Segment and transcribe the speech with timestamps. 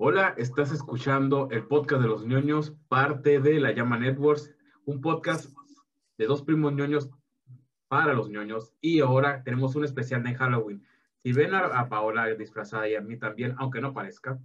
[0.00, 5.52] Hola, estás escuchando el podcast de los ñoños, parte de la Llama Networks, un podcast
[6.16, 7.10] de dos primos ñoños
[7.88, 8.72] para los ñoños.
[8.80, 10.86] Y ahora tenemos un especial de Halloween.
[11.16, 14.38] Si ven a, Paola disfrazada y a mí también, aunque no parezca,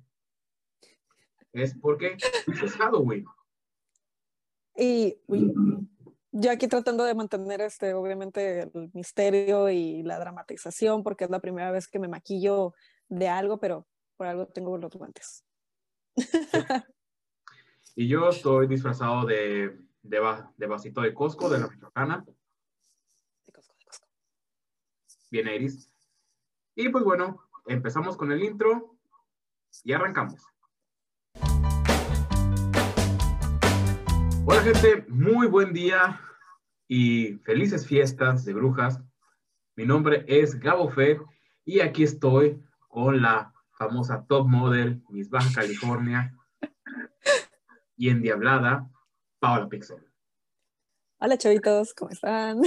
[1.51, 2.17] es porque
[2.47, 3.27] es Halloween.
[4.75, 5.19] Y
[6.31, 11.41] yo aquí tratando de mantener este, obviamente, el misterio y la dramatización, porque es la
[11.41, 12.73] primera vez que me maquillo
[13.07, 13.85] de algo, pero
[14.17, 15.45] por algo tengo los guantes.
[17.95, 22.25] y yo estoy disfrazado de, de, vasito de Costco, de la Michoacana.
[23.45, 24.07] De Costco, de Costco.
[25.31, 25.89] Bien, Iris.
[26.75, 28.97] Y pues bueno, empezamos con el intro
[29.83, 30.41] y arrancamos.
[34.45, 36.19] Hola gente, muy buen día
[36.87, 39.01] y felices fiestas de brujas.
[39.75, 41.19] Mi nombre es Gabo Fe
[41.65, 43.52] y aquí estoy con la
[43.87, 46.33] famosa top model Miss Baja California
[47.97, 48.89] y endiablada
[49.39, 49.97] Paola Pixel.
[51.19, 52.61] Hola chavitos, ¿cómo están?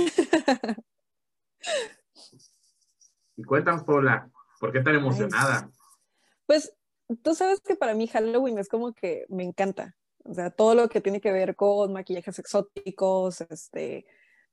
[3.36, 5.70] y cuéntanos Paola, ¿por qué tan emocionada?
[6.44, 6.74] Pues
[7.22, 9.96] tú sabes que para mí Halloween es como que me encanta.
[10.24, 14.04] O sea, todo lo que tiene que ver con maquillajes exóticos, este,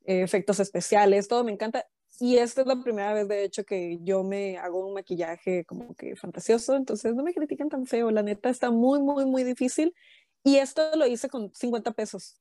[0.06, 1.86] efectos especiales, todo me encanta.
[2.20, 5.96] Y esta es la primera vez, de hecho, que yo me hago un maquillaje como
[5.96, 9.96] que fantasioso, entonces no me critiquen tan feo, la neta está muy, muy, muy difícil.
[10.44, 12.40] Y esto lo hice con 50 pesos.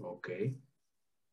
[0.00, 0.28] Ok.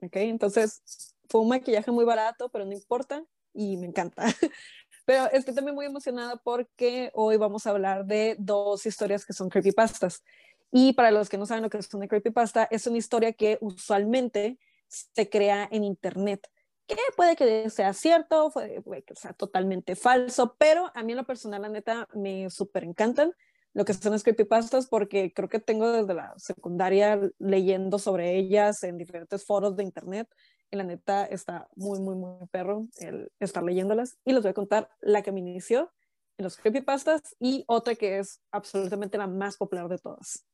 [0.02, 4.26] Ok, entonces fue un maquillaje muy barato, pero no importa y me encanta.
[5.04, 9.50] Pero estoy también muy emocionada porque hoy vamos a hablar de dos historias que son
[9.50, 10.24] creepypastas.
[10.72, 13.58] Y para los que no saben lo que es una creepypasta, es una historia que
[13.62, 14.60] usualmente
[14.92, 16.48] se crea en Internet,
[16.88, 21.26] que puede que sea cierto, puede que sea totalmente falso, pero a mí en lo
[21.26, 23.34] personal, la neta, me súper encantan
[23.74, 28.84] lo que son las creepypastas porque creo que tengo desde la secundaria leyendo sobre ellas
[28.84, 30.28] en diferentes foros de Internet
[30.70, 34.18] y la neta está muy, muy, muy perro el estar leyéndolas.
[34.26, 35.92] Y les voy a contar la que me inició
[36.38, 40.46] en los creepypastas y otra que es absolutamente la más popular de todas.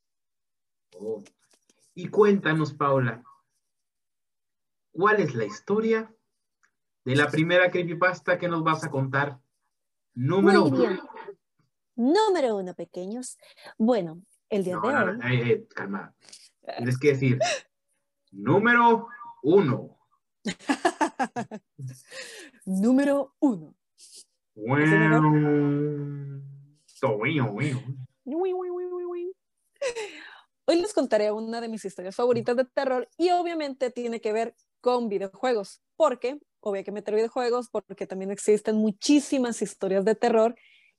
[0.95, 1.23] Oh.
[1.93, 3.23] Y cuéntanos, Paula,
[4.97, 6.11] ¿cuál es la historia
[7.05, 9.39] de la primera creepypasta que nos vas a contar?
[10.15, 11.09] Número uno.
[11.95, 13.37] Número uno, pequeños.
[13.77, 15.19] Bueno, el día de hoy.
[15.23, 16.15] Eh, eh, calma.
[16.77, 17.37] Tienes que decir
[18.31, 19.07] número
[19.43, 19.99] uno.
[22.65, 23.75] Número uno.
[30.65, 34.55] Hoy les contaré una de mis historias favoritas de terror y obviamente tiene que ver
[34.81, 40.55] con videojuegos, porque obvio que meter videojuegos porque también existen muchísimas historias de terror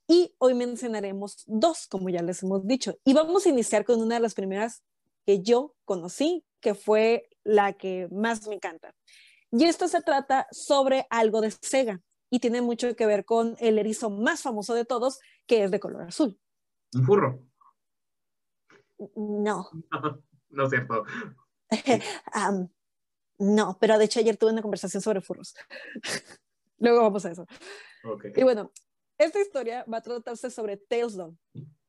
[0.07, 2.99] y hoy mencionaremos dos, como ya les hemos dicho.
[3.05, 4.83] Y vamos a iniciar con una de las primeras
[5.27, 8.95] que yo conocí, que fue la que más me encanta.
[9.51, 12.01] Y esto se trata sobre algo de Sega
[12.31, 15.81] y tiene mucho que ver con el erizo más famoso de todos, que es de
[15.81, 16.39] color azul.
[16.95, 17.43] ¿Un furro?
[19.15, 19.69] No.
[20.51, 21.05] No, es cierto.
[23.39, 25.55] no, pero de hecho ayer tuve una conversación sobre furros.
[26.79, 27.47] Luego vamos a eso.
[28.37, 28.71] Y bueno,
[29.19, 31.17] esta historia va a tratarse sobre Tales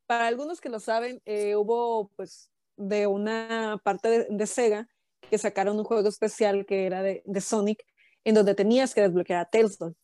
[0.08, 4.88] Para algunos que lo saben, eh, hubo pues de una parte de, de Sega
[5.30, 7.86] que sacaron un juego especial que era de, Sonic,
[8.24, 9.96] en donde tenías que desbloquear a Tailsdown.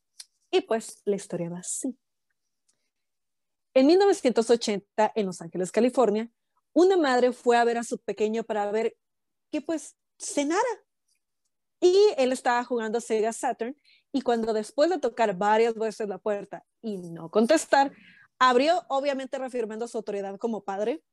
[0.52, 1.98] Y pues la historia va así.
[3.74, 6.30] En 1980, en Los Ángeles, California,
[6.74, 8.96] una madre fue a ver a su pequeño para ver
[9.52, 10.62] que pues cenara.
[11.80, 13.76] Y él estaba jugando Sega Saturn
[14.12, 17.92] y cuando después de tocar varias veces la puerta y no contestar,
[18.40, 21.04] abrió obviamente reafirmando su autoridad como padre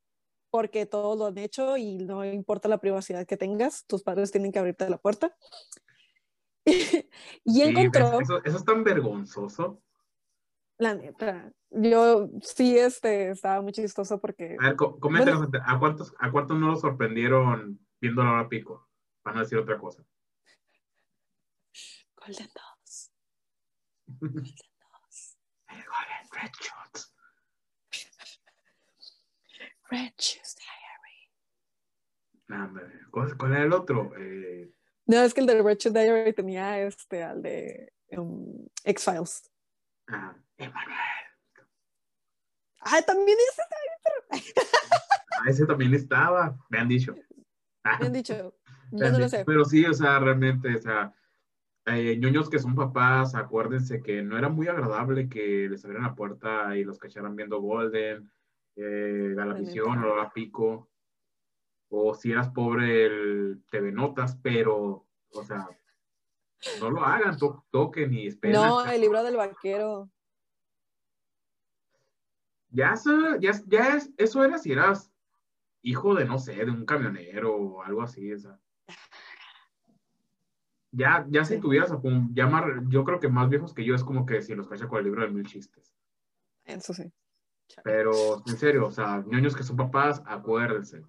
[0.53, 4.51] porque todos lo han hecho y no importa la privacidad que tengas, tus padres tienen
[4.51, 5.35] que abrirte la puerta.
[7.43, 8.21] y encontró...
[8.21, 9.81] Eso, es tan vergonzoso.
[10.77, 14.55] La neta, yo sí este, estaba muy chistoso porque...
[14.59, 18.87] A ver, coméntanos, ¿a, cuántos, ¿a cuántos no lo sorprendieron viendo la hora pico?
[19.23, 20.03] Para no decir otra cosa.
[22.25, 23.11] Golden Dogs.
[24.07, 25.37] Golden Dogs.
[25.69, 27.13] Golden Red Shots.
[29.91, 31.29] Red Shoes Diary.
[33.11, 34.13] ¿Cuál, era el otro?
[34.17, 34.73] Eh...
[35.05, 39.51] No, es que el de Red Shoes Diary tenía este, al de um, X-Files.
[40.07, 40.97] Ah, Emanuel.
[42.79, 43.61] Ah, también ese
[45.39, 47.15] ah, ese también estaba, me han dicho.
[47.83, 48.55] Me han dicho.
[48.91, 49.43] Yo no lo sé.
[49.45, 51.13] Pero sí, o sea, realmente, o sea,
[51.85, 56.15] eh, ñoños que son papás, acuérdense que no era muy agradable que les abrieran la
[56.15, 58.31] puerta y los cacharan viendo Golden,
[58.75, 60.89] eh, Galavisión o la Pico.
[61.89, 65.67] O si eras pobre, el TV Notas, pero, o sea,
[66.79, 67.37] no lo hagan,
[67.69, 68.55] toquen y esperen.
[68.55, 70.09] No, el libro del vaquero.
[72.69, 72.95] Ya,
[73.39, 75.11] ya, ya es, eso era si eras
[75.83, 78.59] hijo de, no sé, de un camionero o algo así, o sea.
[80.95, 81.91] Ya, ya si tuvieras
[82.33, 84.87] ya más, yo creo que más viejos que yo es como que si los cacha
[84.87, 85.91] con el libro de mil chistes.
[86.65, 87.11] Eso sí.
[87.83, 91.03] Pero, en serio, o sea, niños que son papás, acuérdense.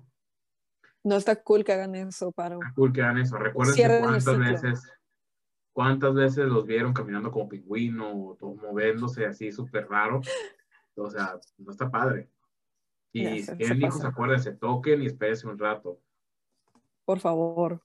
[1.03, 2.61] No está cool que hagan eso, Paro.
[2.63, 3.37] Está cool que hagan eso.
[3.37, 4.93] Recuerden cuántas veces,
[5.75, 10.23] cuántas veces los vieron caminando como pingüino o moviéndose así súper raro.
[10.97, 12.31] O sea, no está padre.
[13.13, 16.01] Y si tienen hijos, acuérdense, toquen y espérense un rato.
[17.05, 17.83] Por favor.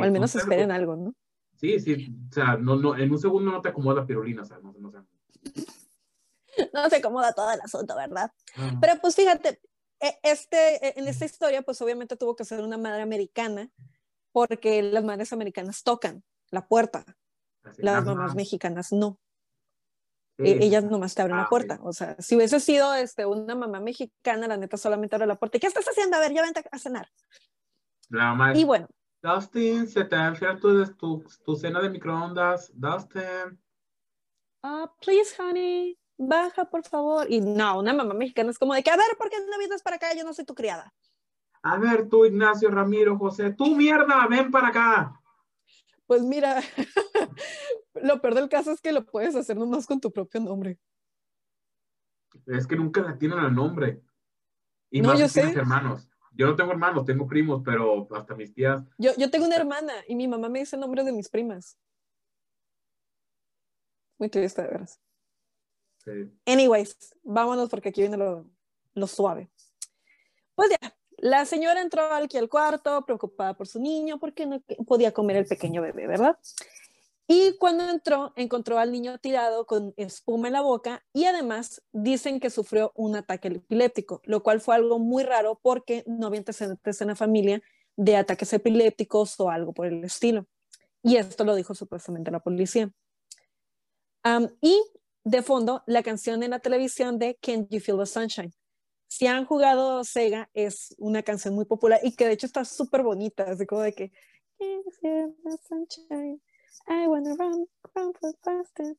[0.00, 1.14] o al menos esperen algo, ¿no?
[1.62, 2.12] Sí, sí.
[2.28, 4.74] O sea, no, no, en un segundo no te acomoda la pirulina, o sea, no,
[4.76, 4.90] no,
[6.74, 8.32] no se acomoda todo el asunto, ¿verdad?
[8.80, 9.60] Pero pues fíjate,
[10.00, 13.70] e, este, e, en esta historia, pues obviamente tuvo que ser una madre americana,
[14.32, 17.04] porque las madres americanas tocan la puerta,
[17.76, 19.20] las mamás mexicanas no.
[20.38, 21.78] E, ellas nomás te abren la ah, puerta.
[21.84, 25.58] O sea, si hubiese sido este, una mamá mexicana, la neta solamente abre la puerta.
[25.58, 26.16] ¿Y qué estás haciendo?
[26.16, 27.08] A ver, ya vente a cenar.
[28.08, 28.56] La mamá.
[28.56, 28.88] Y bueno.
[29.22, 32.72] Dustin, se te ha tu, tu, tu cena de microondas.
[32.74, 33.58] Dustin.
[34.62, 35.98] Ah, please, honey
[36.28, 37.30] baja por favor.
[37.30, 39.82] Y no, una mamá mexicana es como de que, a ver, ¿por qué no vienes
[39.82, 40.14] para acá?
[40.16, 40.92] Yo no soy tu criada.
[41.62, 45.20] A ver, tú, Ignacio Ramiro, José, tú mierda, ven para acá.
[46.06, 46.60] Pues mira,
[47.94, 50.78] lo peor del caso es que lo puedes hacer nomás con tu propio nombre.
[52.46, 54.02] Es que nunca la tienen al nombre.
[54.90, 55.52] Y no, más yo sé.
[55.52, 56.08] hermanos.
[56.34, 58.82] Yo no tengo hermanos, tengo primos, pero hasta mis tías.
[58.98, 61.76] Yo, yo tengo una hermana y mi mamá me dice nombres de mis primas.
[64.18, 65.00] Muy triste, de veras.
[66.46, 69.50] Anyways, vámonos porque aquí viene lo, suave.
[70.54, 75.12] Pues ya, la señora entró aquí al cuarto preocupada por su niño porque no podía
[75.12, 76.38] comer el pequeño bebé, ¿verdad?
[77.34, 82.40] Y cuando entró, encontró al niño tirado con espuma en la boca y además dicen
[82.40, 87.00] que sufrió un ataque epiléptico, lo cual fue algo muy raro porque no había antecedentes
[87.00, 87.62] en la familia
[87.96, 90.46] de ataques epilépticos o algo por el estilo.
[91.02, 92.92] Y esto lo dijo supuestamente la policía.
[94.60, 94.82] y
[95.24, 98.52] de fondo la canción en la televisión de Can You Feel the Sunshine.
[99.08, 103.02] Si han jugado Sega, es una canción muy popular y que de hecho está súper
[103.02, 104.10] bonita, así como de que
[104.58, 106.42] Can you feel the sunshine?
[106.86, 108.96] I wanna run, run faster.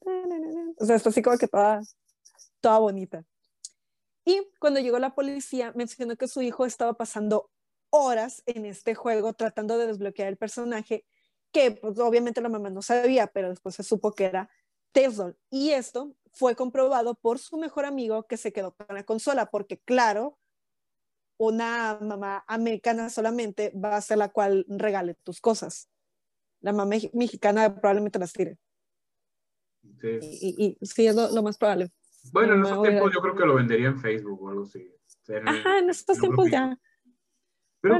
[0.77, 1.81] O sea, está así como que toda,
[2.61, 3.25] toda bonita.
[4.25, 7.49] Y cuando llegó la policía, mencionó que su hijo estaba pasando
[7.89, 11.05] horas en este juego tratando de desbloquear el personaje,
[11.51, 14.49] que pues, obviamente la mamá no sabía, pero después se supo que era
[14.91, 15.35] Tesla.
[15.49, 19.79] Y esto fue comprobado por su mejor amigo que se quedó con la consola, porque
[19.79, 20.39] claro,
[21.37, 25.89] una mamá americana solamente va a ser la cual regale tus cosas.
[26.63, 28.57] La mamá mexicana probablemente las tire.
[29.99, 30.17] Sí.
[30.81, 31.91] Y, sí, es lo, más probable.
[32.31, 34.89] Bueno, en estos tiempos yo creo que lo vendería en Facebook o algo así.
[35.45, 36.79] Ajá, en estos tiempos ya.
[37.81, 37.97] Pero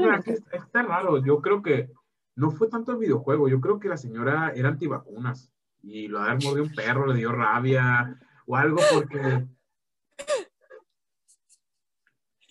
[0.54, 1.92] está raro, yo creo que
[2.36, 5.52] no fue tanto el videojuego, yo creo que la señora era antivacunas
[5.82, 9.46] y lo haber mordido un perro, le dio rabia o algo porque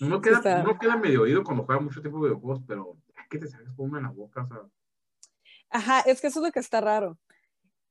[0.00, 3.38] uno queda, uno queda medio oído cuando juega mucho tiempo de videojuegos, pero es que
[3.38, 4.60] te sacas una en la boca, o sea.
[5.72, 7.18] Ajá, es que eso es lo que está raro.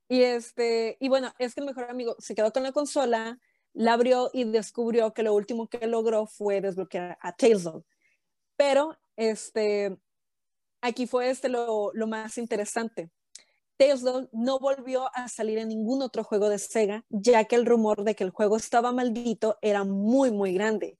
[0.07, 3.39] Y este, y bueno, es que el mejor amigo se quedó con la consola,
[3.73, 7.67] la abrió y descubrió que lo último que logró fue desbloquear a Tales
[8.55, 9.97] Pero este,
[10.81, 13.09] aquí fue este lo, lo más interesante.
[13.77, 18.03] Tales no volvió a salir en ningún otro juego de Sega, ya que el rumor
[18.03, 20.99] de que el juego estaba maldito era muy, muy grande.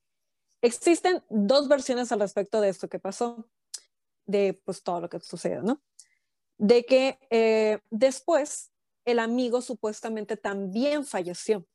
[0.64, 3.48] Existen dos versiones al respecto de esto que pasó,
[4.26, 5.82] de pues todo lo que sucedió, ¿no?
[6.62, 8.72] De que eh, después
[9.04, 11.66] el amigo supuestamente también falleció.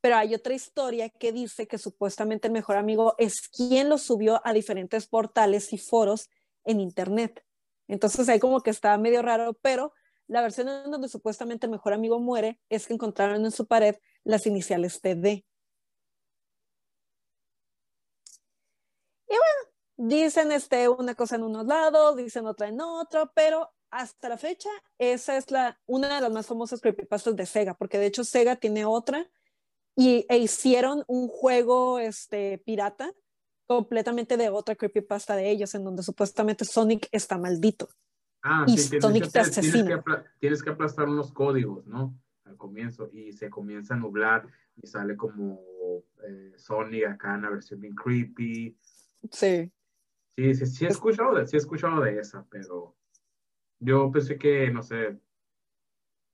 [0.00, 4.40] Pero hay otra historia que dice que supuestamente el mejor amigo es quien lo subió
[4.44, 6.30] a diferentes portales y foros
[6.64, 7.44] en Internet.
[7.88, 9.92] Entonces ahí como que está medio raro, pero
[10.28, 13.96] la versión en donde supuestamente el mejor amigo muere es que encontraron en su pared
[14.22, 15.44] las iniciales TD.
[19.28, 19.65] Y bueno,
[19.96, 24.68] dicen este, una cosa en unos lados, dicen otra en otro, pero hasta la fecha
[24.98, 28.56] esa es la, una de las más famosas creepypastas de Sega, porque de hecho Sega
[28.56, 29.28] tiene otra
[29.96, 33.12] y, e hicieron un juego este, pirata
[33.66, 37.88] completamente de otra creepypasta de ellos, en donde supuestamente Sonic está maldito.
[38.42, 40.04] Ah, y sí, Sonic te asesina.
[40.38, 42.16] Tienes que, aplastar unos códigos, ¿no?
[42.44, 44.46] Al comienzo, y se comienza a nublar
[44.80, 45.58] y sale como
[46.28, 48.78] eh, Sonic acá en la versión bien creepy.
[49.32, 49.72] Sí.
[50.36, 52.94] Sí, sí, sí he escuchado de, sí he escuchado de esa, pero
[53.80, 55.18] yo pensé que, no sé,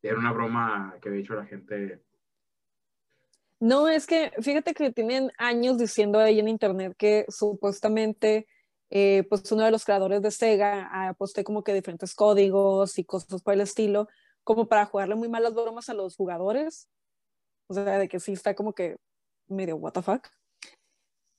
[0.02, 2.02] era una broma que había hecho la gente.
[3.60, 8.48] No, es que fíjate que tienen años diciendo ahí en internet que supuestamente
[8.90, 13.04] eh, pues uno de los creadores de Sega ha puesto como que diferentes códigos y
[13.04, 14.08] cosas por el estilo,
[14.44, 16.88] como para jugarle muy malas bromas a los jugadores.
[17.68, 18.96] O sea, de que sí está como que
[19.46, 20.28] medio what the fuck.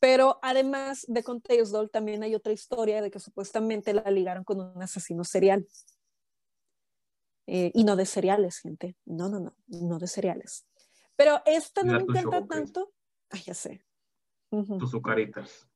[0.04, 4.44] Pero además de con Tales Doll, también hay otra historia de que supuestamente la ligaron
[4.44, 5.66] con un asesino serial.
[7.48, 8.98] Eh, y no de cereales, gente.
[9.06, 10.68] No, no, no, no de cereales.
[11.16, 12.92] Pero esta no me encanta tanto.
[13.30, 13.86] Ay, ya sé.
[14.50, 15.70] Tus azucaritas.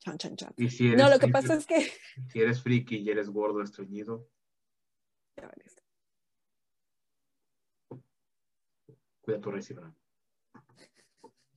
[0.00, 0.54] Chan, chan, chan.
[0.98, 1.90] no, lo que pasa es que.
[2.30, 4.28] Si eres friki y eres gordo, estreñido.
[9.22, 9.94] Cuida tu recibo.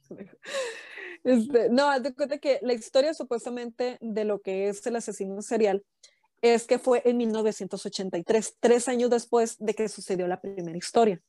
[1.24, 5.42] Este, no, haz de cuenta que la historia supuestamente de lo que es el asesino
[5.42, 5.84] serial
[6.42, 11.22] es que fue en 1983, tres años después de que sucedió la primera historia.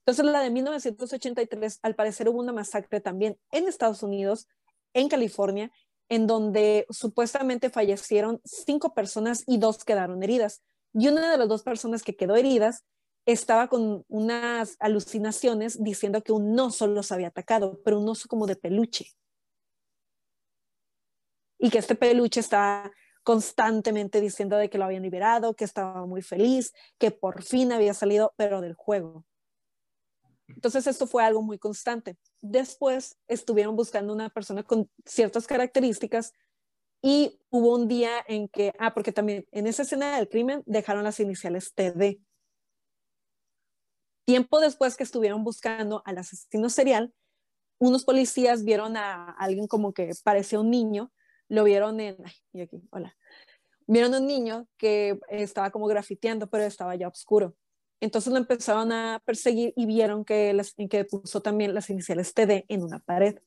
[0.00, 4.48] Entonces, la de 1983, al parecer hubo una masacre también en Estados Unidos,
[4.92, 5.70] en California,
[6.08, 10.62] en donde supuestamente fallecieron cinco personas y dos quedaron heridas.
[10.92, 12.84] Y una de las dos personas que quedó heridas
[13.26, 18.46] estaba con unas alucinaciones diciendo que un oso los había atacado, pero un oso como
[18.46, 19.12] de peluche.
[21.58, 22.90] Y que este peluche estaba
[23.22, 27.94] constantemente diciendo de que lo habían liberado, que estaba muy feliz, que por fin había
[27.94, 29.24] salido, pero del juego.
[30.46, 32.18] Entonces esto fue algo muy constante.
[32.42, 36.32] Después estuvieron buscando una persona con ciertas características
[37.00, 41.04] y hubo un día en que, ah, porque también en esa escena del crimen dejaron
[41.04, 42.20] las iniciales TD.
[44.24, 47.12] Tiempo después que estuvieron buscando al asesino serial,
[47.78, 51.12] unos policías vieron a alguien como que parecía un niño,
[51.48, 53.16] lo vieron en, ay, y aquí, hola,
[53.86, 57.54] vieron un niño que estaba como grafiteando, pero estaba ya oscuro.
[58.00, 62.64] Entonces lo empezaron a perseguir y vieron que, las, que puso también las iniciales TD
[62.68, 63.38] en una pared.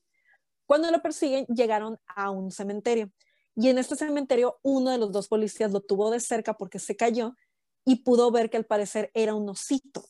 [0.66, 3.10] Cuando lo persiguen, llegaron a un cementerio.
[3.56, 6.96] Y en este cementerio, uno de los dos policías lo tuvo de cerca porque se
[6.96, 7.34] cayó
[7.84, 10.04] y pudo ver que al parecer era un osito.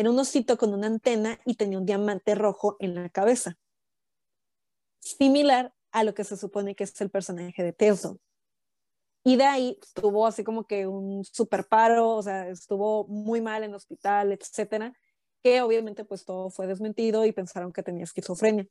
[0.00, 3.58] Era un osito con una antena y tenía un diamante rojo en la cabeza.
[4.98, 8.16] Similar a lo que se supone que es el personaje de Tesla.
[9.24, 13.62] Y de ahí tuvo así como que un super paro, o sea, estuvo muy mal
[13.62, 14.94] en el hospital, etcétera,
[15.42, 18.66] que obviamente pues todo fue desmentido y pensaron que tenía esquizofrenia.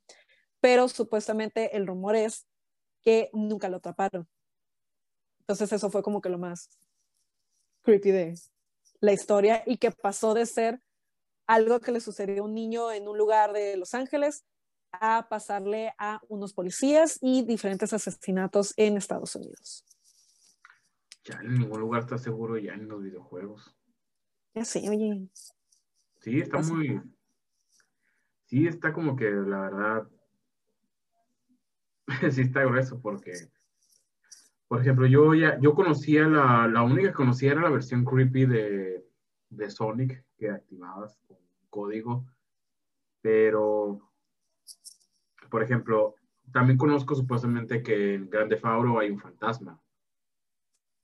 [0.59, 2.47] Pero supuestamente el rumor es
[3.03, 4.27] que nunca lo atraparon.
[5.41, 6.71] Entonces eso fue como que lo más
[7.83, 8.33] creepy de
[8.99, 10.81] la historia y que pasó de ser
[11.49, 14.45] algo que le sucedió a un niño en un lugar de Los Ángeles
[14.91, 19.83] a pasarle a unos policías y diferentes asesinatos en Estados Unidos.
[21.23, 23.75] Ya en ningún lugar está seguro ya en los videojuegos.
[24.53, 25.27] Ya sé, oye.
[26.19, 27.01] Sí, está muy.
[28.45, 30.07] Sí, está como que la verdad.
[32.31, 33.33] sí está grueso porque.
[34.67, 38.45] Por ejemplo, yo ya, yo conocía la, la única que conocía era la versión creepy
[38.45, 39.03] de,
[39.49, 41.37] de Sonic que activabas con
[41.69, 42.25] código.
[43.21, 43.99] Pero,
[45.51, 46.15] por ejemplo,
[46.51, 49.79] también conozco supuestamente que en Grande Fauro hay un fantasma.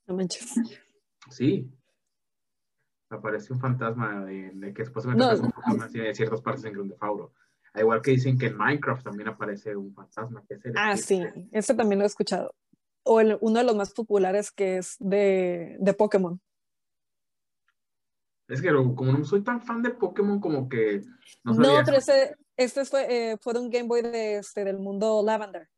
[0.06, 0.54] No manches.
[1.30, 1.70] Sí.
[3.10, 7.32] Aparece un fantasma de, que supuestamente no, un fantasma de ciertas partes en Grande Fauro.
[7.74, 10.42] igual que dicen que en Minecraft también aparece un fantasma.
[10.48, 12.54] Que es ah, sí, ese también lo he escuchado.
[13.04, 16.40] O uno de los más populares que es de, de Pokémon.
[18.48, 21.02] Es que como no soy tan fan de Pokémon, como que.
[21.44, 24.78] No, no pero ese, este fue, eh, fue de un Game Boy de, este, del
[24.78, 25.68] mundo Lavender.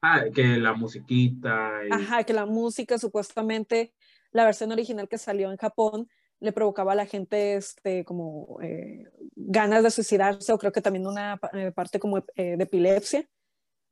[0.00, 1.80] Ah, que la musiquita.
[1.90, 3.92] Ajá, que la música supuestamente,
[4.32, 6.08] la versión original que salió en Japón,
[6.42, 9.04] le provocaba a la gente este, como eh,
[9.36, 13.28] ganas de suicidarse o creo que también una eh, parte como eh, de epilepsia.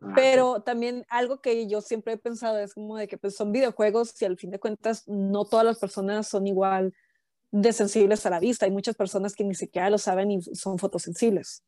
[0.00, 3.52] Ah, Pero también algo que yo siempre he pensado es como de que pues, son
[3.52, 6.92] videojuegos y al fin de cuentas no todas las personas son igual
[7.50, 8.66] de sensibles a la vista.
[8.66, 11.64] Hay muchas personas que ni siquiera lo saben y son fotosensibles.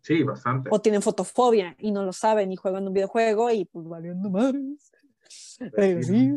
[0.00, 0.68] Sí, bastante.
[0.72, 4.92] O tienen fotofobia y no lo saben y juegan un videojuego y pues valiendo madres.
[5.74, 6.32] Pues sí.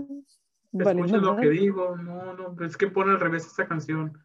[0.73, 4.17] Escucha lo que digo, no, no, es que pone al revés esta canción.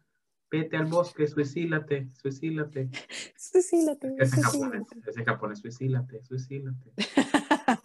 [0.49, 2.89] Vete al bosque, suicílate, suicílate.
[3.35, 4.15] Suicílate.
[4.17, 6.93] Es en japonés, es en japonés, suicílate, suicílate.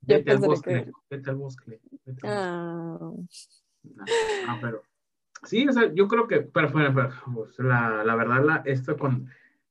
[0.00, 2.26] vete, al bosque, vete al bosque, vete al bosque.
[2.26, 3.12] Ah.
[4.48, 4.82] Ah, pero
[5.44, 6.70] sí, o sea, yo creo que, pero,
[7.58, 9.28] la, la, verdad, la, esto con,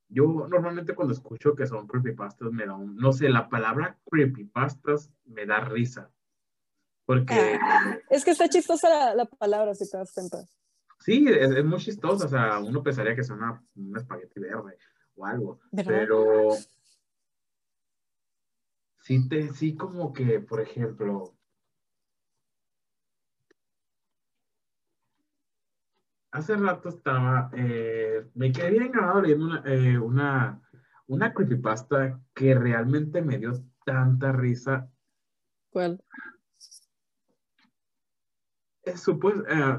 [0.10, 5.12] yo normalmente cuando escucho que son creepypastas me da un, no sé, la palabra creepypastas
[5.26, 6.12] me da risa.
[7.06, 7.60] Porque...
[7.62, 10.46] Ah, es que está chistosa la, palabra, si te das cuenta.
[11.00, 14.78] Sí, es, muy chistosa, o sea, uno pensaría que es una, un espagueti verde
[15.16, 16.52] o algo, pero
[19.00, 21.34] sí, te, sí como que, por ejemplo,
[26.32, 30.62] hace rato estaba, eh, me quedé bien grabado leyendo una, eh, una,
[31.08, 33.52] una creepypasta que realmente me dio
[33.86, 34.90] tanta risa.
[35.70, 36.02] ¿Cuál?
[38.84, 38.96] Eh,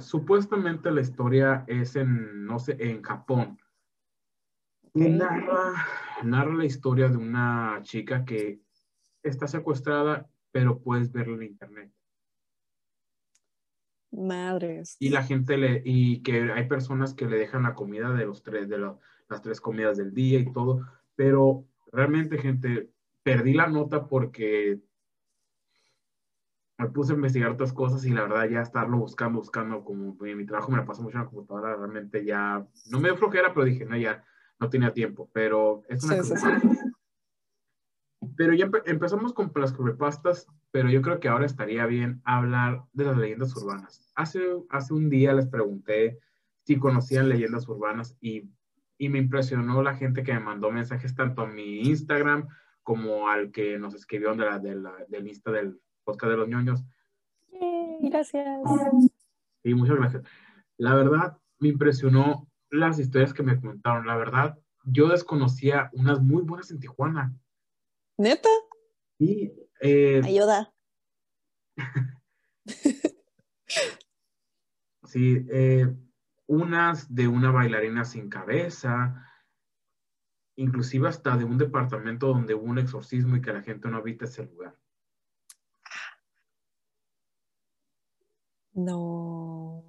[0.01, 3.59] supuestamente la historia es en, no sé, en Japón.
[4.95, 5.87] narra,
[6.23, 8.61] narra la historia de una chica que
[9.23, 11.93] está secuestrada, pero puedes verla en internet.
[14.13, 14.97] Madres.
[15.01, 18.43] Y la gente le, y que hay personas que le dejan la comida de los
[18.43, 22.91] tres, de las tres comidas del día y todo, pero realmente, gente,
[23.23, 24.81] perdí la nota porque
[26.79, 30.37] me puse a investigar otras cosas y la verdad ya estarlo buscando, buscando, como en
[30.37, 33.55] mi trabajo me la paso mucho en la computadora, realmente ya, no me dio flojera,
[33.55, 34.25] pero dije, no, ya
[34.59, 36.61] no tenía tiempo, pero es una cosa.
[38.37, 43.05] Pero ya empezamos con las creepypastas, pero yo creo que ahora estaría bien hablar de
[43.05, 44.13] las leyendas urbanas.
[44.15, 46.19] Hace, hace un día les pregunté
[46.65, 48.49] si conocían leyendas urbanas y,
[48.99, 52.49] y me impresionó la gente que me mandó mensajes tanto a mi Instagram
[52.83, 56.49] como al que nos escribió de la, de la, del Insta del podcast de los
[56.49, 56.85] ñoños.
[58.01, 58.61] gracias.
[59.63, 60.23] Sí, muchas gracias.
[60.77, 64.07] La verdad, me impresionó las historias que me comentaron.
[64.07, 67.33] La verdad, yo desconocía unas muy buenas en Tijuana.
[68.19, 68.49] ¿Neta?
[69.19, 69.53] Sí.
[69.81, 70.73] Eh, Ayuda.
[75.05, 75.93] sí, eh,
[76.47, 79.27] unas de una bailarina sin cabeza,
[80.57, 84.27] inclusive hasta de un departamento donde hubo un exorcismo y que la gente no habita
[84.27, 84.79] ese lugar.
[88.75, 89.85] No,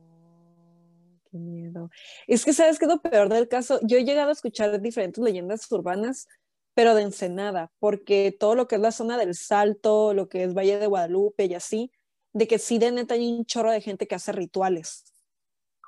[1.29, 1.89] qué miedo.
[2.27, 3.79] Es que, ¿sabes qué es lo peor del caso?
[3.83, 6.27] Yo he llegado a escuchar diferentes leyendas urbanas
[6.73, 10.53] pero de Ensenada, porque todo lo que es la zona del Salto, lo que es
[10.53, 11.91] Valle de Guadalupe y así,
[12.33, 15.05] de que sí de neta hay un chorro de gente que hace rituales.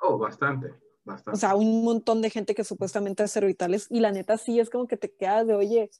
[0.00, 1.36] Oh, bastante, bastante.
[1.36, 4.70] O sea, un montón de gente que supuestamente hace rituales y la neta sí es
[4.70, 5.90] como que te quedas de, oye,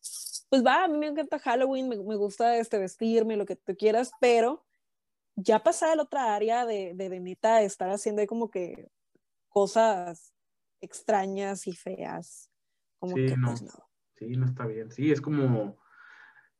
[0.49, 4.12] pues va, a mí me encanta Halloween, me, gusta este vestirme, lo que tú quieras,
[4.20, 4.64] pero
[5.35, 8.88] ya pasar la otra área de, de, de neta estar haciendo ahí como que
[9.49, 10.33] cosas
[10.81, 12.51] extrañas y feas.
[12.99, 13.49] Como que no.
[13.49, 13.86] pues no.
[14.18, 14.90] Sí, no está bien.
[14.90, 15.79] Sí, es como,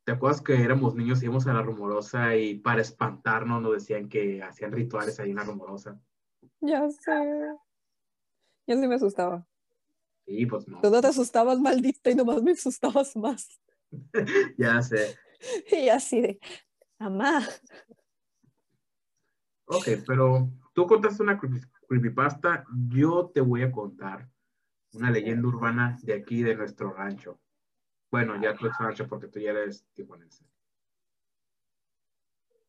[0.03, 4.09] ¿te acuerdas que éramos niños y íbamos a la rumorosa y para espantarnos nos decían
[4.09, 5.99] que hacían rituales ahí en la rumorosa?
[6.61, 7.11] Ya sé.
[8.67, 9.47] Yo sí me asustaba.
[10.25, 10.81] Sí, pues no.
[10.81, 13.59] Tú no te asustabas, maldita, y nomás me asustabas más.
[14.57, 15.17] ya sé.
[15.71, 16.39] Y así de,
[16.97, 17.47] mamá.
[19.65, 21.39] Ok, pero tú contaste una
[21.87, 24.27] creepypasta, yo te voy a contar
[24.93, 27.39] una leyenda urbana de aquí, de nuestro rancho.
[28.09, 28.77] Bueno, ya tu ex
[29.09, 30.45] porque tú ya eres tijuanense.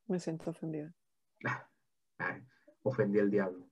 [0.06, 0.92] Me siento ofendida.
[2.82, 3.68] ofendí al diablo.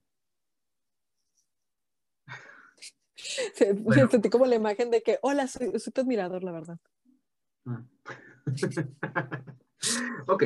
[3.84, 6.78] Me sentí como la imagen de que, hola, soy, tu admirador, la verdad.
[7.64, 7.84] Ah.
[10.28, 10.44] ok.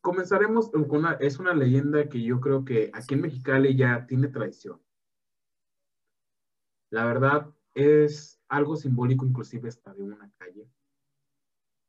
[0.00, 4.28] Comenzaremos con una, es una leyenda que yo creo que aquí en Mexicali ya tiene
[4.28, 4.80] tradición.
[6.90, 10.68] La verdad es algo simbólico inclusive hasta de una calle.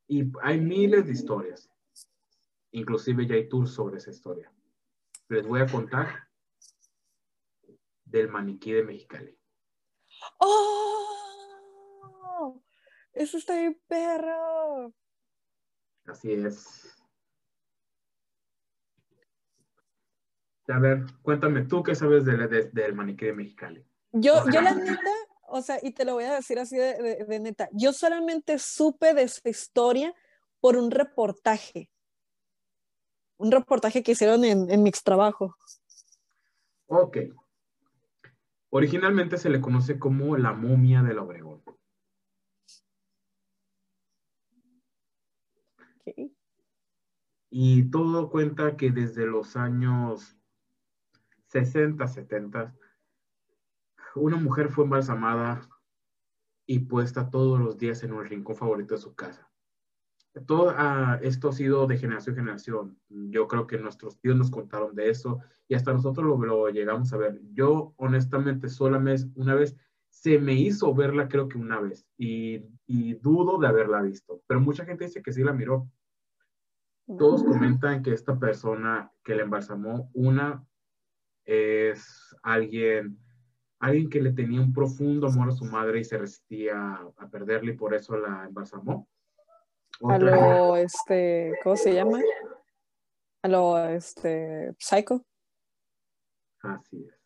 [0.06, 1.70] Y hay miles de historias.
[2.72, 4.52] Inclusive ya hay tours sobre esa historia.
[5.28, 6.28] Les voy a contar
[8.04, 9.38] del maniquí de Mexicali.
[10.38, 11.00] ¡Oh!
[13.12, 14.92] Eso está bien perro.
[16.06, 16.96] Así es.
[20.68, 23.84] A ver, cuéntame, ¿tú qué sabes del maniquí de Mexicali?
[24.12, 25.00] Yo, yo la neta,
[25.50, 29.22] o sea, y te lo voy a decir así de, neta, yo solamente supe de
[29.22, 30.14] esa historia
[30.60, 31.90] por un reportaje,
[33.36, 35.56] un reportaje que hicieron en, en Mix Trabajo.
[36.86, 37.18] Ok.
[38.70, 41.62] Originalmente se le conoce como la momia del Obregón.
[46.00, 46.34] Okay.
[47.50, 50.36] Y todo cuenta que desde los años
[51.46, 52.76] 60, 70,
[54.14, 55.68] una mujer fue embalsamada
[56.66, 59.50] y puesta todos los días en un rincón favorito de su casa.
[60.46, 63.00] todo ah, esto ha sido de generación en generación.
[63.08, 67.12] Yo creo que nuestros tíos nos contaron de eso y hasta nosotros lo, lo llegamos
[67.12, 67.40] a ver.
[67.52, 69.76] Yo, honestamente, solamente una vez
[70.10, 74.60] se me hizo verla, creo que una vez, y, y dudo de haberla visto, pero
[74.60, 75.88] mucha gente dice que sí la miró.
[77.06, 80.64] Todos comentan que esta persona que la embalsamó, una
[81.44, 83.18] es alguien,
[83.80, 87.72] alguien que le tenía un profundo amor a su madre y se resistía a perderle
[87.72, 89.08] y por eso la embalsamó.
[90.08, 92.20] a lo, este, ¿cómo se llama?
[93.42, 95.24] A lo, este, psycho.
[96.62, 97.20] Así es.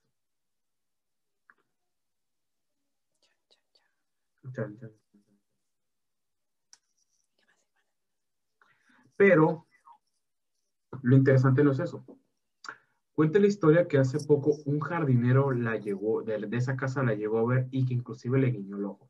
[9.16, 9.66] Pero
[11.02, 12.04] lo interesante no es eso.
[13.14, 17.38] Cuenta la historia que hace poco un jardinero la llegó, de, esa casa la llegó
[17.38, 19.09] a ver y que inclusive le guiñó el ojo.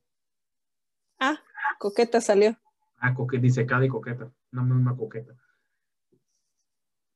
[1.18, 1.40] Ah,
[1.78, 2.54] coqueta salió.
[2.98, 5.34] Ah, coqueta, dice cada y coqueta, una misma coqueta.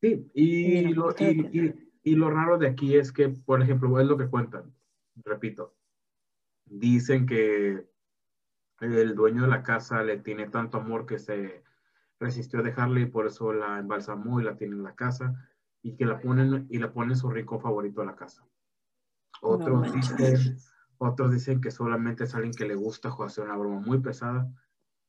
[0.00, 4.28] Sí, y, lo, y, lo raro de aquí es que, por ejemplo, es lo que
[4.28, 4.72] cuentan,
[5.16, 5.74] repito,
[6.64, 7.86] dicen que
[8.80, 11.64] el dueño de la casa le tiene tanto amor que se
[12.18, 15.34] resistió a dejarle y por eso la embalsamó y la tiene en la casa
[15.82, 18.46] y que la ponen y la pone su rico favorito a la casa.
[19.40, 20.58] Otros, dicen,
[20.98, 24.50] otros dicen que solamente es alguien que le gusta hacer una broma muy pesada,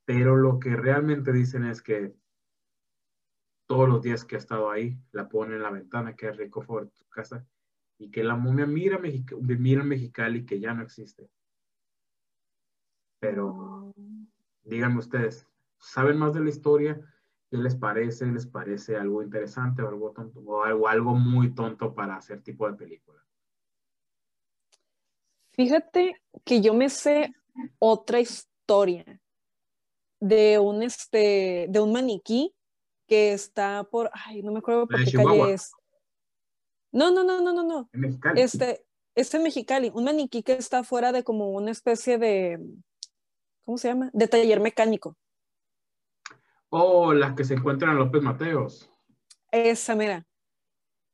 [0.06, 2.16] pero lo que realmente dicen es que
[3.68, 6.62] todos los días que ha estado ahí, la pone en la ventana, que es rico
[6.62, 7.46] favorito de su casa,
[8.00, 11.30] y que la momia mira, mira Mexicali que ya no existe.
[13.20, 13.94] Pero
[14.64, 17.00] díganme ustedes, ¿saben más de la historia?
[17.50, 18.28] ¿Qué les parece?
[18.28, 20.40] ¿Les parece algo interesante o algo tonto?
[20.42, 23.20] O algo, algo muy tonto para hacer tipo de película.
[25.52, 27.34] Fíjate que yo me sé
[27.80, 29.20] otra historia
[30.20, 32.54] de un este de un maniquí
[33.08, 35.72] que está por ay no me acuerdo por qué calle es
[36.92, 37.90] no no no no no no
[38.36, 38.86] este
[39.16, 42.60] este Mexicali un maniquí que está fuera de como una especie de
[43.66, 44.10] ¿cómo se llama?
[44.14, 45.18] de taller mecánico
[46.70, 48.92] Oh, las que se encuentran en López Mateos.
[49.52, 50.26] Esa, mira.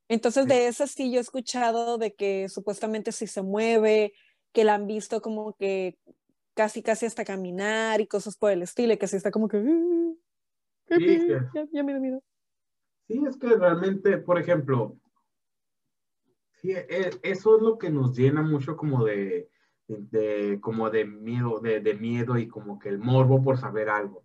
[0.08, 4.14] Entonces, de esa sí yo he escuchado de que supuestamente sí se mueve,
[4.52, 5.98] que la han visto como que
[6.54, 9.64] casi, casi hasta caminar y cosas por el estilo, y que sí está como que...
[10.90, 12.20] sí, ya, ya mira, mira.
[13.08, 14.98] Sí, es que realmente, por ejemplo,
[16.62, 19.50] sí, e, eso es lo que nos llena mucho como de,
[19.88, 24.25] de, como de miedo, de, de miedo y como que el morbo por saber algo.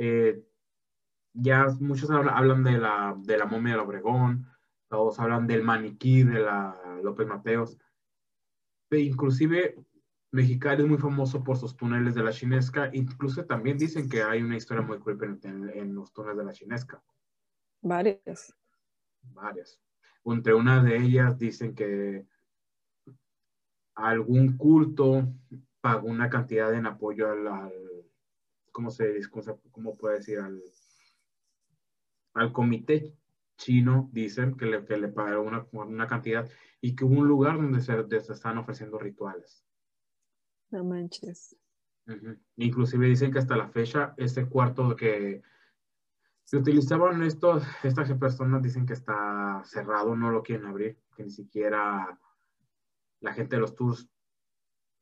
[0.00, 0.40] Eh,
[1.34, 4.46] ya muchos hablan de la, de la momia del Obregón,
[4.88, 7.76] todos hablan del maniquí de la López Mateos.
[8.90, 9.74] E inclusive
[10.30, 12.90] Mexicali es muy famoso por sus túneles de la chinesca.
[12.92, 17.02] Incluso también dicen que hay una historia muy creepy en, los túneles de la chinesca.
[17.82, 18.54] Varias.
[19.22, 19.80] Varias.
[20.24, 22.24] Entre una de ellas dicen que
[23.96, 25.26] algún culto
[25.80, 27.87] pagó una cantidad en apoyo al
[28.78, 29.20] ¿cómo se
[29.72, 30.38] cómo puede decir?
[30.38, 30.62] Al,
[32.34, 33.12] al comité
[33.56, 36.48] chino, dicen que le, que le pagaron una, una cantidad
[36.80, 37.92] y que hubo un lugar donde se,
[38.32, 39.66] están ofreciendo rituales.
[40.70, 41.56] No manches.
[42.54, 45.42] Inclusive dicen que hasta la fecha ese cuarto que
[46.44, 51.30] se utilizaban estos, estas personas dicen que está cerrado, no lo quieren abrir, que ni
[51.30, 52.16] siquiera
[53.18, 54.08] la gente de los tours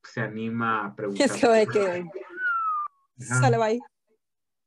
[0.03, 1.27] se anima a preguntar.
[1.27, 2.07] Es que,
[3.18, 3.81] Sale, bye.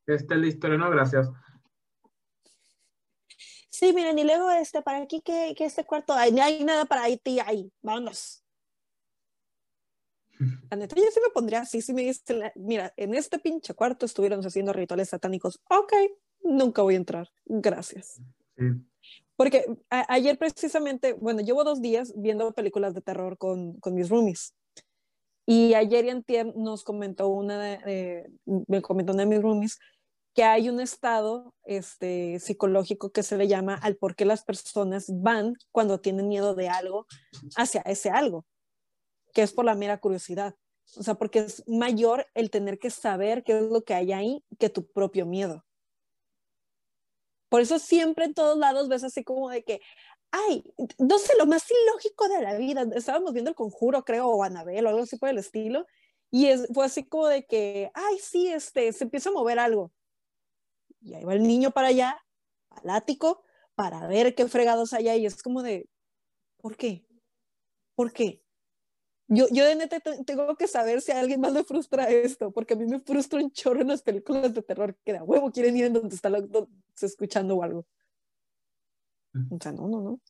[0.07, 0.89] Esta es la historia, ¿no?
[0.89, 1.29] Gracias.
[3.69, 6.85] Sí, miren, y luego este, para aquí que, que este cuarto, hay, no hay nada
[6.85, 8.43] para ti ahí, vámonos.
[10.71, 14.05] La neta, yo sí me pondría así, si me dice, mira, en este pinche cuarto
[14.05, 15.61] estuvieron haciendo rituales satánicos.
[15.69, 15.93] Ok,
[16.43, 17.29] nunca voy a entrar.
[17.45, 18.21] Gracias.
[18.57, 18.65] Sí.
[19.35, 24.53] Porque ayer precisamente, bueno, llevo dos días viendo películas de terror con, con mis roomies.
[25.51, 29.79] Y ayer y nos comentó una de, me comentó una de mis roomies
[30.35, 35.07] que hay un estado este, psicológico que se le llama al por qué las personas
[35.09, 37.07] van cuando tienen miedo de algo
[37.55, 38.45] hacia ese algo,
[39.33, 40.53] que es por la mera curiosidad.
[40.95, 44.43] O sea, porque es mayor el tener que saber qué es lo que hay ahí
[44.59, 45.65] que tu propio miedo.
[47.49, 49.81] Por eso siempre en todos lados ves así como de que,
[50.31, 50.63] ay,
[50.97, 52.85] no sé, lo más ilógico de la vida.
[52.95, 55.85] Estábamos viendo el conjuro, creo, o Anabel o algo así por el estilo.
[56.31, 59.91] Y es, fue así como de que, ay, sí, este, se empieza a mover algo.
[61.01, 62.21] Y ahí va el niño para allá,
[62.69, 63.43] al ático,
[63.75, 65.25] para ver qué fregados hay ahí.
[65.25, 65.89] Es como de,
[66.57, 67.05] ¿por qué?
[67.95, 68.43] ¿Por qué?
[69.27, 72.73] Yo, yo de neta tengo que saber si a alguien más le frustra esto, porque
[72.73, 75.77] a mí me frustra un chorro en las películas de terror, que de huevo quieren
[75.77, 76.67] ir en donde está lo,
[76.99, 77.85] escuchando o algo.
[79.33, 80.21] O sea, no, no, no.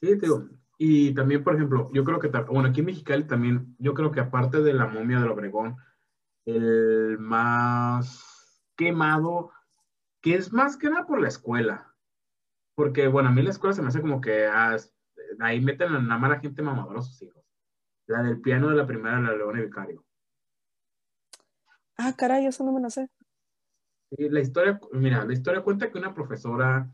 [0.00, 3.94] Sí, digo, y también, por ejemplo, yo creo que, bueno, aquí en Mexicali también, yo
[3.94, 5.76] creo que aparte de la momia del Obregón,
[6.44, 9.52] el más quemado,
[10.20, 11.94] que es más que nada por la escuela.
[12.74, 14.76] Porque, bueno, a mí la escuela se me hace como que ah,
[15.40, 17.44] ahí meten a la mala gente mamadora a sus hijos.
[18.06, 20.04] La del piano de la primera, la Leona Vicario.
[21.96, 23.08] Ah, caray, eso no me lo sé.
[24.18, 26.90] La historia, mira, la historia cuenta que una profesora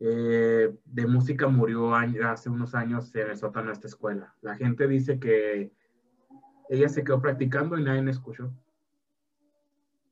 [0.00, 4.34] eh, de música murió hace unos años en el sótano de esta escuela.
[4.40, 5.72] La gente dice que
[6.68, 8.52] ella se quedó practicando y nadie escuchó.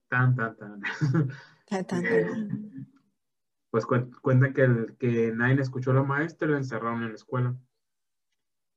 [0.08, 0.80] Tan, tan, tan.
[1.68, 2.86] tan, tan,
[3.70, 7.56] Pues cuenta que, que nadie escuchó a la maestra y la encerraron en la escuela.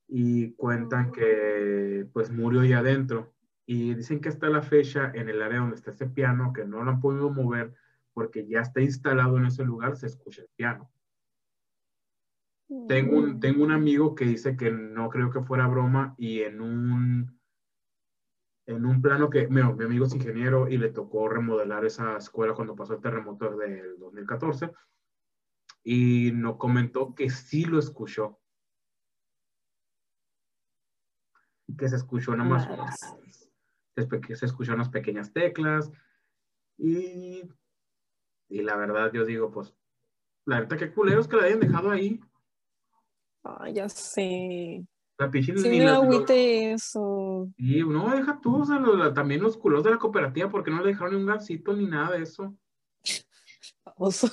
[0.07, 3.34] Y cuentan que pues murió ya adentro.
[3.65, 6.83] Y dicen que hasta la fecha en el área donde está ese piano, que no
[6.83, 7.73] lo han podido mover
[8.13, 10.89] porque ya está instalado en ese lugar, se escucha el piano.
[12.87, 16.61] Tengo un, tengo un amigo que dice que no creo que fuera broma y en
[16.61, 17.39] un,
[18.65, 22.55] en un plano que, mi, mi amigo es ingeniero y le tocó remodelar esa escuela
[22.55, 24.71] cuando pasó el terremoto del 2014
[25.83, 28.39] y nos comentó que sí lo escuchó.
[31.77, 32.67] Que se escuchó nada más,
[33.95, 35.91] se, se escuchó unas pequeñas teclas
[36.77, 37.43] y,
[38.49, 39.73] y la verdad yo digo, pues,
[40.45, 42.19] la verdad que culeros que la hayan dejado ahí
[43.45, 44.83] Ah, ya sé.
[45.19, 47.47] La piscina sí, me agüite eso.
[47.57, 48.81] Y no, deja tú, o sea,
[49.13, 52.17] también los culos de la cooperativa, porque no le dejaron ni un gasito ni nada
[52.17, 52.57] de eso.
[53.83, 54.27] Famoso.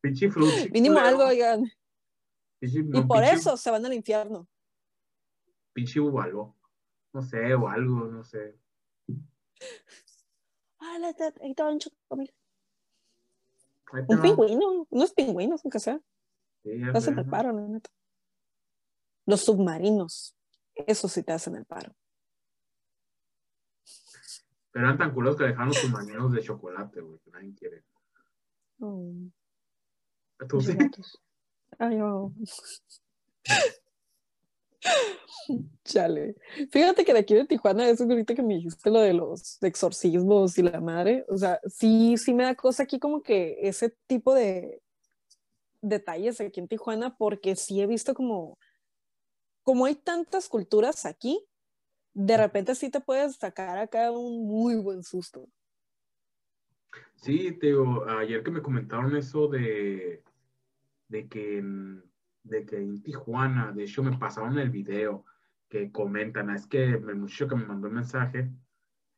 [0.00, 0.30] Pinche
[0.72, 1.70] Mínimo algo, oigan.
[2.60, 4.48] y por eso se van al infierno.
[5.74, 6.56] Pinche bubalo.
[7.12, 8.56] No sé, o algo, no sé.
[10.78, 11.80] Ah, la, ahí estaba un
[14.08, 16.00] Un pingüino, unos pingüinos, aunque sea.
[16.62, 17.90] te hacen el paro, la neta.
[19.26, 20.34] Los submarinos,
[20.74, 21.94] eso sí te hacen el paro.
[24.72, 27.84] Pero eran tan culos que dejaron los submarinos de chocolate, güey, que nadie quiere.
[28.78, 29.12] Oh.
[30.48, 30.76] ¿Tú sí?
[31.78, 32.32] Ay, yo.
[35.84, 36.36] Chale.
[36.70, 40.56] Fíjate que de aquí de Tijuana, eso ahorita que me dijiste lo de los exorcismos
[40.58, 44.34] y la madre, o sea, sí, sí me da cosa aquí como que ese tipo
[44.34, 44.82] de
[45.82, 48.58] detalles aquí en Tijuana, porque sí he visto como,
[49.62, 51.44] como hay tantas culturas aquí,
[52.12, 55.48] de repente sí te puedes sacar acá un muy buen susto.
[57.16, 60.22] Sí, te digo, ayer que me comentaron eso de,
[61.08, 61.62] de que
[62.42, 65.24] de que en Tijuana, de hecho me pasaron el video
[65.68, 68.50] que comentan, es que el muchacho que me mandó el mensaje,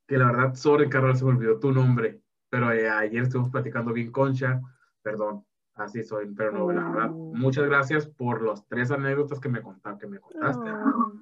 [0.07, 3.93] que la verdad, sobre Carol, se me olvidó tu nombre, pero eh, ayer estuvimos platicando
[3.93, 4.61] bien concha,
[5.01, 7.33] perdón, así soy, pero no, la verdad, oh.
[7.35, 10.71] muchas gracias por los tres anécdotas que me, contaste, que me contaste.
[10.71, 11.13] Oh.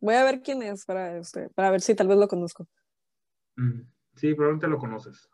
[0.00, 2.68] Voy a ver quién es para, este, para ver si tal vez lo conozco.
[3.56, 3.80] Mm,
[4.16, 5.30] sí, probablemente lo conoces.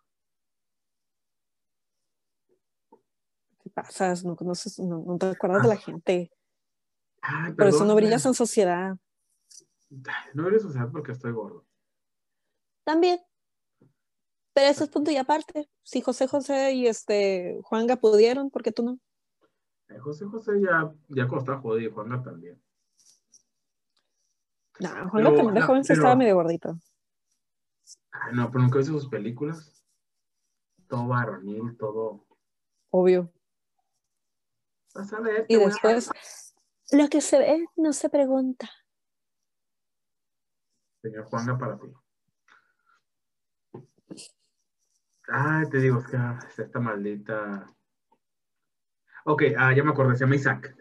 [3.83, 4.25] Pasas?
[4.25, 5.79] No conoces, no, te acuerdas de la ah.
[5.79, 6.31] gente.
[7.57, 8.97] Por eso no brillas en sociedad.
[10.35, 11.67] No brillas en sociedad porque estoy gordo.
[12.85, 13.21] También.
[14.53, 15.71] Pero eso es punto y aparte.
[15.83, 18.99] Si José José y este Juanga pudieron, ¿por qué tú no?
[19.89, 22.61] Eh, José José ya, ya cuando estaba jodido, Juanga también.
[24.81, 26.79] No, Juanga también de joven se estaba medio gordito.
[28.33, 29.85] no, pero nunca hizo sus películas.
[30.89, 32.27] Todo varonil, todo.
[32.91, 33.31] Obvio
[35.49, 36.11] y después,
[36.93, 38.69] lo que se ve no se pregunta.
[41.03, 41.87] Señor Juanga, para ti.
[45.29, 47.73] Ay, te digo, es que ah, esta maldita.
[49.25, 50.75] Ok, ah, ya me acordé, se llama Isaac.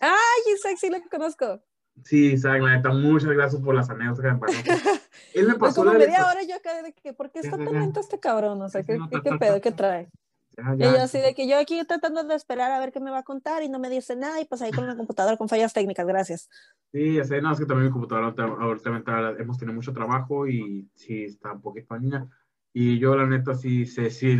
[0.00, 1.62] Ay, Isaac, sí lo conozco.
[2.04, 4.52] Sí, Isaac, la neta, muchas gracias por las anécdotas que me pasó.
[5.34, 8.00] Él me pasó como media hora yo acá de que, ¿por qué está tan lento
[8.00, 8.62] este cabrón?
[8.62, 10.08] O sea, ¿qué, qué pedo, qué trae?
[10.56, 13.18] Y yo así de que yo aquí tratando de esperar a ver qué me va
[13.18, 15.72] a contar y no me dice nada y pues ahí con la computadora con fallas
[15.72, 16.50] técnicas, gracias.
[16.92, 18.90] Sí, ya sé, no, es que también mi computadora ahorita
[19.38, 22.28] hemos tenido mucho trabajo y sí está un poquito niña.
[22.74, 24.36] Y yo la neta sí sé si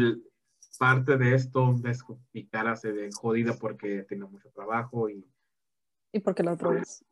[0.79, 1.97] parte de esto de
[2.33, 5.27] mi cara se ve jodida porque tengo mucho trabajo y...
[6.13, 7.05] ¿Y porque la drogas?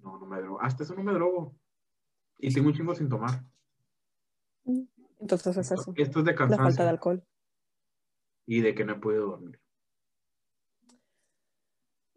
[0.00, 0.60] No, no me drogo.
[0.60, 1.56] Hasta eso no me drogo.
[2.38, 3.42] Y tengo un chingo sin tomar.
[4.64, 4.82] Mm,
[5.20, 5.92] entonces es eso.
[5.96, 6.64] Esto es de cansancio.
[6.64, 7.24] La falta de alcohol
[8.46, 9.60] y de que no puedo dormir.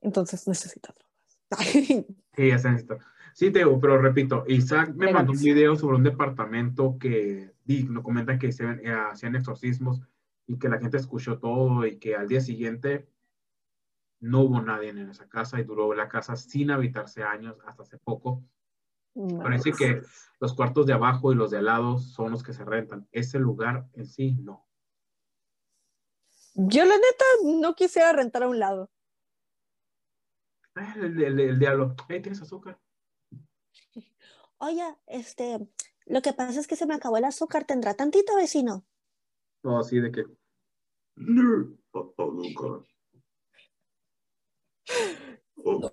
[0.02, 1.40] Entonces necesita drogas.
[2.36, 2.98] sí, ya se necesita.
[3.34, 8.04] Sí, te digo, pero repito, Isaac me mandó un video sobre un departamento que nos
[8.04, 10.02] comentan que se, eh, hacían exorcismos
[10.48, 13.08] y que la gente escuchó todo y que al día siguiente
[14.20, 17.98] no hubo nadie en esa casa y duró la casa sin habitarse años hasta hace
[17.98, 18.44] poco.
[19.42, 20.02] Parece que
[20.40, 23.08] los cuartos de abajo y los de al lado son los que se rentan.
[23.12, 24.67] Ese lugar en sí, no.
[26.60, 28.90] Yo la neta no quisiera rentar a un lado.
[30.96, 32.80] El, diablo, ¿tienes azúcar?
[34.58, 35.70] Oye, este,
[36.08, 37.66] lo que pasa es que se me acabó el azúcar.
[37.66, 38.88] ¿Tendrá tantito, vecino?
[39.62, 40.26] No, así de que.
[41.16, 42.82] No, azúcar.
[45.58, 45.92] No,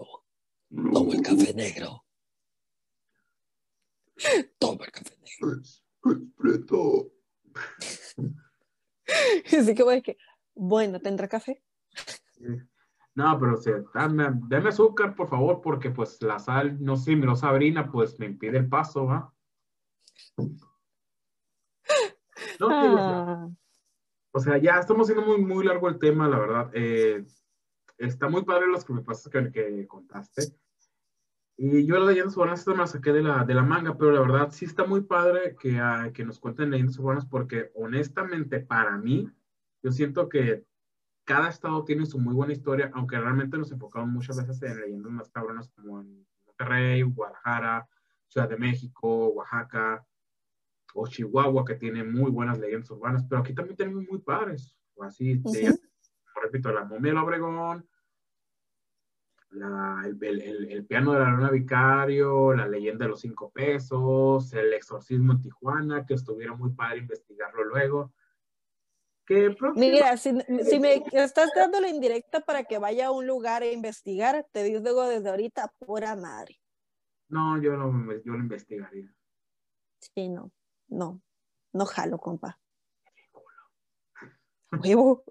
[0.71, 2.07] no el café negro.
[4.59, 5.61] Toma café negro.
[9.47, 10.17] Así que voy que,
[10.55, 11.63] bueno, ¿tendrá café?
[13.15, 17.37] No, pero sí, dame, azúcar, por favor, porque pues la sal, no sé, me lo
[17.37, 19.33] sabrina, pues me impide el paso, ¿va?
[22.61, 23.49] No, ah.
[24.33, 26.71] o sea, ya estamos haciendo muy, muy largo el tema, la verdad.
[26.75, 27.25] Eh,
[27.99, 30.57] está muy padre los que me pasas que, que contaste.
[31.57, 34.21] Y yo las leyendas urbanas me las saqué de la, de la manga, pero la
[34.21, 38.99] verdad sí está muy padre que, uh, que nos cuenten leyendas urbanas porque honestamente para
[38.99, 39.31] mí,
[39.85, 40.65] yo siento que
[41.25, 45.13] cada estado tiene su muy buena historia, aunque realmente nos enfocamos muchas veces en leyendas
[45.13, 47.87] más cabronas como en Monterrey, Guadalajara,
[48.27, 50.03] Ciudad de México, Oaxaca
[50.95, 55.05] o Chihuahua, que tiene muy buenas leyendas urbanas, pero aquí también tenemos muy padres, o
[55.05, 55.43] así,
[56.43, 57.87] repito, la momia del Obregón,
[59.51, 65.41] el, piano de la luna vicario, la leyenda de los cinco pesos, el exorcismo en
[65.43, 68.13] Tijuana, que estuviera muy padre investigarlo luego.
[69.75, 74.47] Mira, si, me estás dando la indirecta para que vaya a un lugar a investigar,
[74.53, 76.61] te digo desde ahorita, pura madre.
[77.29, 79.13] No, yo, no, yo lo investigaría.
[80.01, 80.53] Sí, no,
[80.89, 81.23] no,
[81.73, 82.59] no jalo, compa.
[84.83, 85.25] Huevo,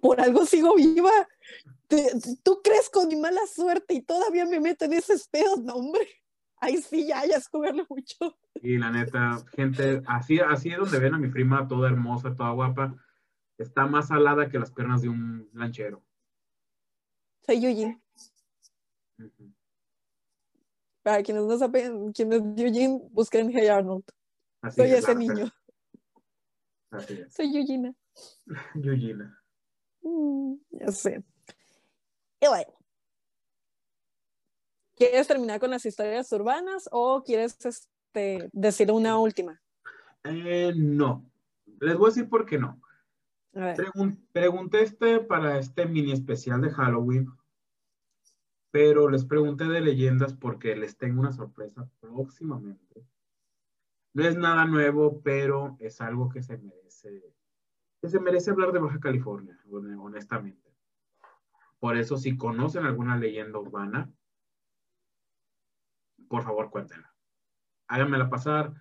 [0.00, 1.12] por algo sigo viva.
[2.42, 5.62] ¿Tú crees con mi mala suerte y todavía me meto en esos pedos?
[5.62, 6.06] No, hombre.
[6.56, 8.38] Ahí sí, ya, ya es mucho.
[8.62, 12.52] Y la neta, gente, así, así es donde ven a mi prima toda hermosa, toda
[12.52, 12.94] guapa.
[13.58, 16.02] Está más alada que las piernas de un lanchero.
[17.46, 18.00] Soy Yuji.
[21.02, 24.04] Para quienes no saben quién es Eugene, busquen Hey Arnold.
[24.74, 25.50] Soy ese niño.
[27.30, 27.94] Soy Eugina.
[28.74, 29.40] Eugina.
[30.06, 31.24] Mm, ya sé.
[32.38, 32.74] Y bueno.
[34.94, 39.62] ¿Quieres terminar con las historias urbanas o quieres este, decir una última?
[40.24, 41.24] Eh, no.
[41.80, 42.78] Les voy a decir por qué no.
[44.32, 47.28] Pregunté este para este mini especial de Halloween,
[48.70, 53.06] pero les pregunté de leyendas porque les tengo una sorpresa próximamente.
[54.12, 57.34] No es nada nuevo, pero es algo que se merece,
[58.00, 60.74] que se merece hablar de Baja California, honestamente.
[61.78, 64.12] Por eso, si conocen alguna leyenda urbana,
[66.28, 67.14] por favor cuéntenla.
[67.88, 68.72] Háganmela pasar.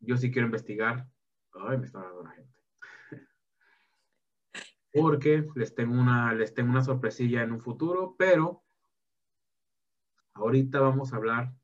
[0.00, 1.08] Yo sí quiero investigar.
[1.52, 2.55] Ay, me está dando la gente.
[5.00, 8.64] Porque les tengo una, les tengo una sorpresilla en un futuro, pero
[10.34, 11.54] ahorita vamos a hablar.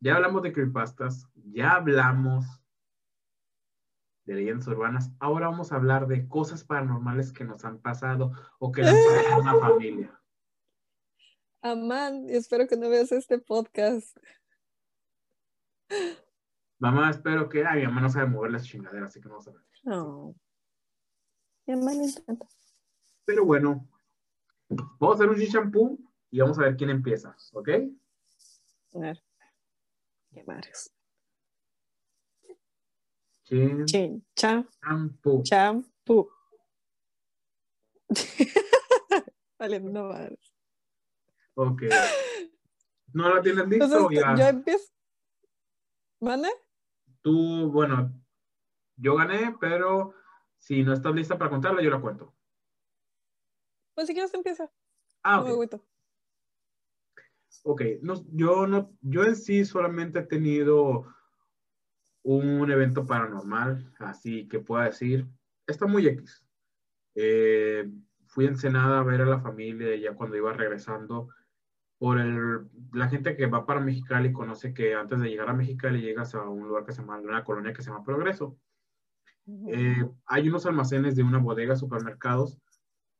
[0.00, 2.44] Ya hablamos de creepypastas, ya hablamos
[4.24, 5.10] de leyendas urbanas.
[5.18, 9.34] Ahora vamos a hablar de cosas paranormales que nos han pasado o que han pasado
[9.34, 10.20] a una familia.
[11.62, 14.16] Amán, espero que no veas este podcast.
[16.78, 17.66] Mamá, espero que.
[17.66, 19.58] Ay, mi mamá no sabe mover las chingaderas, así que no sabe.
[19.82, 20.34] No.
[21.76, 22.48] Lo.
[23.24, 23.88] Pero bueno,
[24.68, 25.98] vamos a hacer un shampoo
[26.30, 27.68] y vamos a ver quién empieza, ¿ok?
[28.94, 29.22] A ver.
[30.30, 30.92] Qué madres.
[33.44, 35.42] Chin, Chin, champú.
[35.42, 36.30] Champú.
[39.58, 40.30] vale, no más.
[41.54, 41.82] Ok.
[43.14, 44.34] ¿No la tienes listo ya?
[44.36, 44.92] Yo empiezo.
[46.20, 46.48] ¿Mande?
[47.22, 48.12] Tú, bueno,
[48.96, 50.14] yo gané, pero
[50.58, 52.34] si no estás lista para contarla, yo la cuento.
[53.94, 54.70] Pues si quieres empieza.
[55.22, 55.80] Ah, ok.
[57.64, 61.06] Ok, no, yo no, yo en sí solamente he tenido
[62.22, 65.26] un evento paranormal, así que pueda decir,
[65.66, 66.44] está muy X.
[67.14, 67.90] Eh,
[68.26, 71.28] fui a Ensenada a ver a la familia ya cuando iba regresando.
[71.98, 76.00] Por el, la gente que va para Mexicali conoce que antes de llegar a Mexicali
[76.00, 78.56] llegas a un lugar que se llama, una colonia que se llama Progreso.
[79.68, 82.58] Eh, hay unos almacenes de una bodega, supermercados,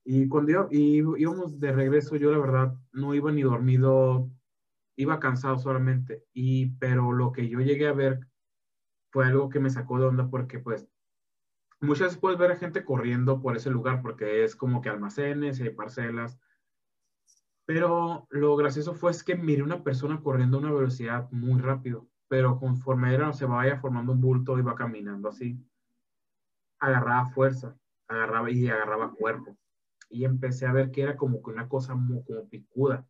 [0.05, 4.31] Y cuando íbamos de regreso, yo la verdad no iba ni dormido,
[4.97, 6.25] iba cansado solamente.
[6.35, 8.21] Y, pero lo que yo llegué a ver
[9.11, 10.89] fue algo que me sacó de onda porque pues
[11.81, 15.61] muchas veces puedes ver a gente corriendo por ese lugar porque es como que almacenes
[15.61, 16.39] y parcelas.
[17.67, 22.09] Pero lo gracioso fue es que miré una persona corriendo a una velocidad muy rápido,
[22.29, 25.59] pero conforme era, se vaya formando un bulto, iba caminando así.
[26.81, 27.77] Agarraba fuerza,
[28.09, 29.57] agarraba y agarraba cuerpo.
[30.11, 33.07] Y empecé a ver que era como que una cosa como, como picuda.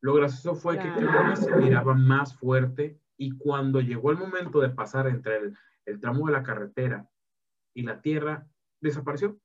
[0.00, 5.08] Lo gracioso fue que se miraba más fuerte y cuando llegó el momento de pasar
[5.08, 7.08] entre el, el tramo de la carretera
[7.74, 8.46] y la tierra
[8.80, 9.38] desapareció.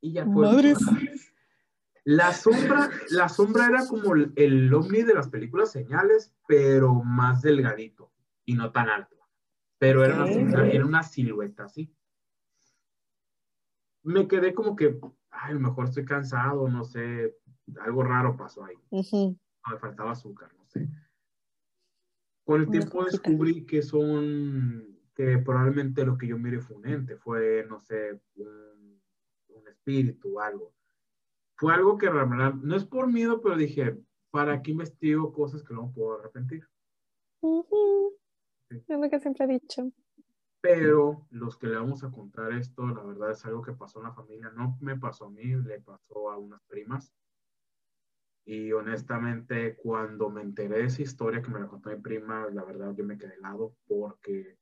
[0.00, 0.74] Y ya fue.
[2.04, 7.42] La sombra, la sombra era como el, el ovni de las películas señales, pero más
[7.42, 8.10] delgadito
[8.46, 9.19] y no tan alto.
[9.80, 11.90] Pero era, una, era una silueta así.
[14.02, 15.00] Me quedé como que,
[15.30, 17.34] ay, mejor estoy cansado, no sé,
[17.80, 18.76] algo raro pasó ahí.
[19.70, 20.86] Me faltaba azúcar, no sé.
[22.44, 27.16] Con el tiempo descubrí que son que probablemente lo que yo miré fue un ente,
[27.16, 29.00] fue, no sé, un,
[29.48, 30.74] un espíritu o algo.
[31.56, 33.98] Fue algo que no es por miedo, pero dije,
[34.30, 36.68] ¿para qué investigo cosas que no puedo arrepentir?
[38.70, 39.90] Es lo que siempre he dicho.
[40.60, 44.06] Pero los que le vamos a contar esto, la verdad es algo que pasó en
[44.06, 44.50] la familia.
[44.50, 47.12] No me pasó a mí, le pasó a unas primas.
[48.44, 52.64] Y honestamente, cuando me enteré de esa historia que me la contó mi prima, la
[52.64, 54.58] verdad yo me quedé helado porque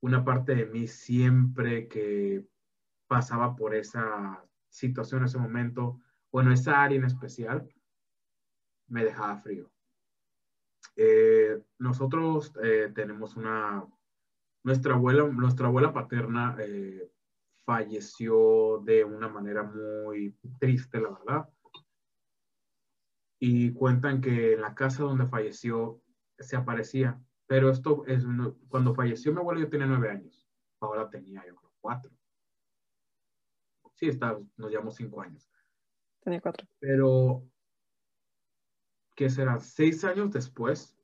[0.00, 2.46] una parte de mí siempre que
[3.06, 7.68] pasaba por esa situación, ese momento, bueno, esa área en especial,
[8.88, 9.73] me dejaba frío.
[10.96, 13.84] Eh, nosotros eh, tenemos una,
[14.62, 17.10] nuestra abuela, nuestra abuela paterna eh,
[17.64, 21.48] falleció de una manera muy triste, la verdad.
[23.40, 26.00] Y cuentan que en la casa donde falleció
[26.38, 28.24] se aparecía pero esto es,
[28.68, 30.48] cuando falleció mi abuelo yo tenía nueve años.
[30.80, 32.10] Ahora tenía yo creo cuatro.
[33.94, 35.48] Sí, está, nos llevamos cinco años.
[36.20, 36.66] Tenía cuatro.
[36.80, 37.46] Pero,
[39.14, 39.60] ¿qué será?
[39.60, 40.96] Seis años después,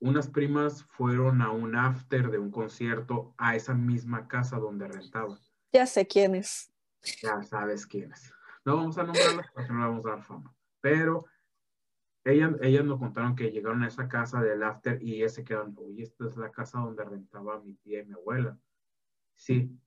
[0.00, 5.38] unas primas fueron a un after de un concierto a esa misma casa donde rentaba.
[5.72, 6.72] Ya sé quién es.
[7.22, 8.32] Ya sabes quién es.
[8.64, 10.54] No vamos a nombrarla porque no le vamos a dar fama.
[10.80, 11.26] Pero
[12.24, 16.02] ellas, nos contaron que llegaron a esa casa del after y ellas se quedaron, oye,
[16.02, 18.58] esta es la casa donde rentaba mi tía y mi abuela.
[19.36, 19.78] Sí.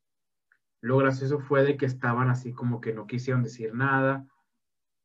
[0.80, 4.26] Lo gracioso fue de que estaban así como que no quisieron decir nada.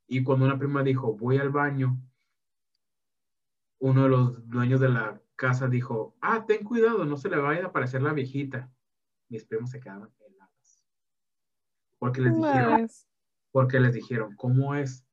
[0.07, 1.99] Y cuando una prima dijo, voy al baño,
[3.85, 7.65] uno de los dueños de la casa dijo, ah, ten cuidado, no se le vaya
[7.65, 8.71] a aparecer la viejita.
[9.29, 10.85] Mis primos se quedaron heladas.
[11.99, 12.89] Porque les dijeron,
[13.51, 15.05] porque les dijeron, ¿cómo es?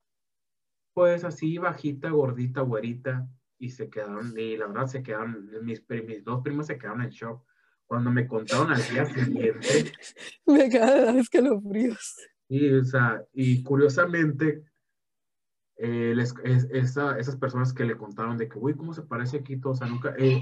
[0.93, 6.23] pues así bajita, gordita, güerita, y se quedaron, y la verdad se quedaron, mis, mis
[6.23, 7.43] dos primos se quedaron en shock.
[7.85, 9.91] Cuando me contaron al día siguiente.
[10.45, 12.15] me dar escalofríos.
[12.47, 14.63] Y, o sea, y curiosamente,
[15.83, 19.59] eh, les, esa, esas personas que le contaron de que, uy, ¿cómo se parece aquí
[19.59, 19.73] todo?
[19.73, 20.13] O sea, nunca.
[20.19, 20.39] Eh,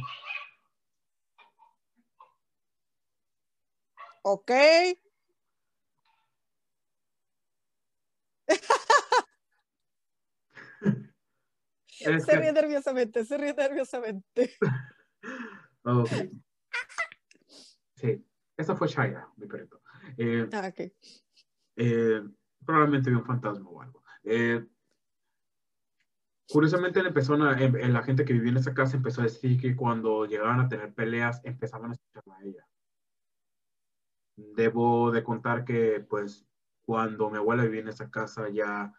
[4.23, 4.51] ok.
[11.89, 14.57] se ríe nerviosamente, se ríe nerviosamente.
[17.95, 18.25] Sí,
[18.55, 19.81] esa fue Shaya, mi perrito.
[20.17, 20.91] Eh, ah, ok.
[21.75, 22.21] Eh,
[22.65, 24.03] probablemente vio un fantasma o algo.
[24.23, 24.65] Eh,
[26.51, 29.75] curiosamente, la, persona, en, la gente que vivía en esa casa empezó a decir que
[29.75, 32.67] cuando llegaban a tener peleas, empezaban a escucharla a ella.
[34.35, 36.45] Debo de contar que, pues,
[36.81, 38.93] cuando mi abuela vivía en esa casa, ya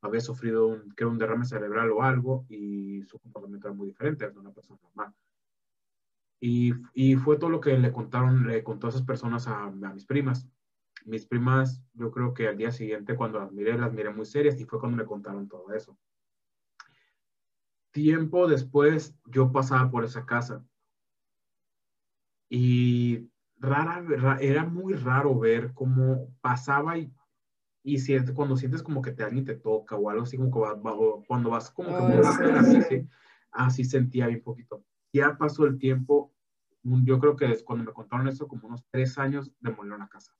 [0.00, 4.28] había sufrido un, que un derrame cerebral o algo y su comportamiento era muy diferente
[4.28, 5.14] de una persona normal.
[6.40, 9.70] Y, y, fue todo lo que le contaron, le contó a esas personas a, a,
[9.70, 10.46] mis primas.
[11.04, 14.60] Mis primas, yo creo que al día siguiente cuando las miré, las miré muy serias
[14.60, 15.96] y fue cuando me contaron todo eso.
[17.96, 20.62] Tiempo después yo pasaba por esa casa
[22.50, 24.04] y rara,
[24.38, 27.10] era muy raro ver cómo pasaba y
[27.82, 30.80] y sientes, cuando sientes como que te, alguien te toca o algo así como que
[31.28, 33.08] cuando vas como que así,
[33.52, 34.84] así sentía bien poquito.
[35.12, 36.34] Ya pasó el tiempo,
[36.82, 40.36] yo creo que cuando me contaron eso, como unos tres años, demolieron la casa.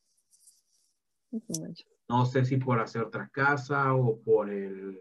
[2.09, 5.01] No sé si por hacer otra casa o por el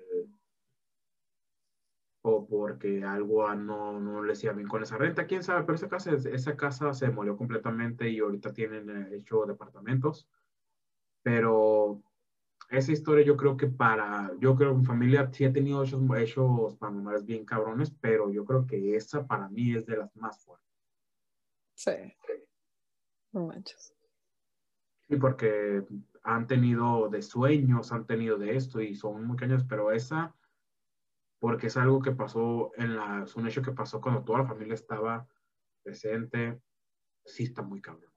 [2.27, 5.89] o porque algo no, no le hacía bien con esa renta, quién sabe, pero esa
[5.89, 10.27] casa, esa casa se demolió completamente y ahorita tienen eh, hecho departamentos
[11.25, 12.03] pero
[12.69, 16.03] esa historia yo creo que para, yo creo que mi familia sí ha tenido hechos,
[16.17, 20.39] hechos paranormales bien cabrones, pero yo creo que esa para mí es de las más
[20.45, 20.69] fuertes.
[21.73, 21.91] Sí.
[23.31, 23.91] No manches.
[25.07, 25.83] Sí, porque
[26.21, 30.35] han tenido de sueños, han tenido de esto y son muy caños, pero esa,
[31.45, 34.47] porque es algo que pasó en la, es un hecho que pasó cuando toda la
[34.47, 35.29] familia estaba
[35.83, 36.59] presente,
[37.23, 38.11] sí está muy cabrón.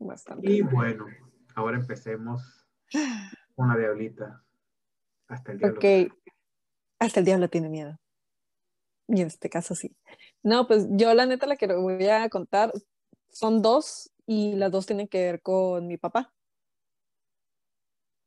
[0.00, 0.50] Bastante.
[0.50, 1.06] Y bueno,
[1.54, 2.66] ahora empecemos
[3.54, 4.44] con la diablita.
[5.28, 5.78] Hasta el diablo.
[5.78, 6.12] Ok.
[6.98, 7.96] Hasta el diablo tiene miedo.
[9.06, 9.96] Y en este caso sí.
[10.42, 12.72] No, pues yo la neta la que voy a contar
[13.28, 16.34] son dos y las dos tienen que ver con mi papá.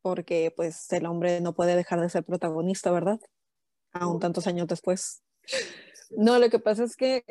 [0.01, 3.19] Porque pues el hombre no puede dejar de ser protagonista, ¿verdad?
[3.91, 5.21] Aún tantos años después.
[6.11, 7.23] No, lo que pasa es que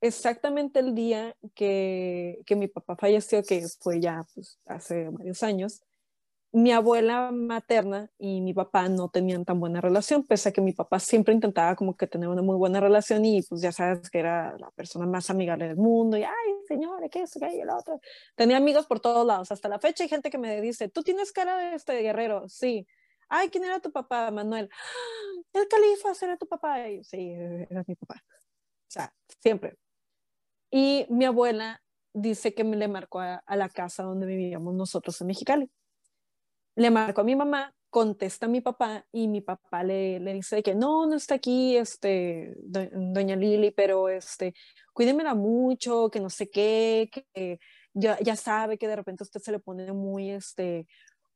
[0.00, 5.82] exactamente el día que, que mi papá falleció, que fue ya pues, hace varios años,
[6.56, 10.72] mi abuela materna y mi papá no tenían tan buena relación, pese a que mi
[10.72, 14.20] papá siempre intentaba como que tener una muy buena relación y pues ya sabes que
[14.20, 17.34] era la persona más amigable del mundo y, ay, señora, ¿qué es?
[17.38, 18.00] ¿Qué el otro?
[18.36, 19.52] Tenía amigos por todos lados.
[19.52, 22.48] Hasta la fecha hay gente que me dice, ¿tú tienes cara de este guerrero?
[22.48, 22.86] Sí.
[23.28, 24.70] Ay, ¿quién era tu papá, Manuel?
[24.72, 25.42] ¡Ah!
[25.52, 26.88] El califa, ¿era tu papá?
[26.88, 27.32] Y, sí,
[27.68, 28.14] era mi papá.
[28.24, 29.76] O sea, siempre.
[30.70, 31.82] Y mi abuela
[32.14, 35.70] dice que me le marcó a, a la casa donde vivíamos nosotros en Mexicali
[36.76, 40.74] le marcó a mi mamá, contesta a mi papá y mi papá le, dice que
[40.74, 44.54] no, no está aquí, este, doña Lili, pero este,
[44.92, 47.58] cuídemela mucho, que no sé qué, que
[47.94, 50.86] ya, ya sabe que de repente usted se le pone muy, este,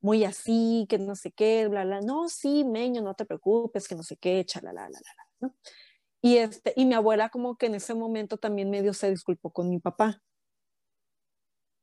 [0.02, 3.94] muy así, que no sé qué, bla, bla, no, sí, meño, no te preocupes, que
[3.94, 5.54] no sé qué, chalala, la, la, la, ¿no?
[6.22, 9.70] Y, este, y mi abuela como que en ese momento también medio se disculpó con
[9.70, 10.20] mi papá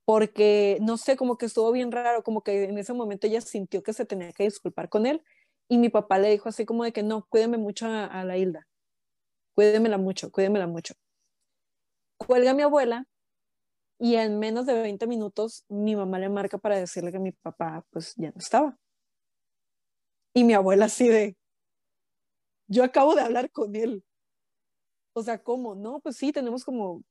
[0.08, 3.84] porque no sé, como que estuvo bien raro, como que en ese momento ella sintió
[3.84, 5.22] que se tenía que disculpar con él
[5.68, 8.66] y mi papá le dijo así como de que no, cuídeme mucho a, la Hilda,
[9.53, 10.93] cuídemela mucho, cuídemela mucho.
[12.16, 13.05] Cuelga mi abuela
[13.99, 17.86] y en menos de 20 minutos mi mamá le marca para decirle que mi papá
[17.91, 18.78] pues ya no estaba.
[20.34, 21.36] Y mi abuela así de,
[22.70, 24.05] yo acabo de hablar con él.
[25.12, 25.76] O sea, ¿cómo?
[25.76, 27.03] No, pues sí, tenemos como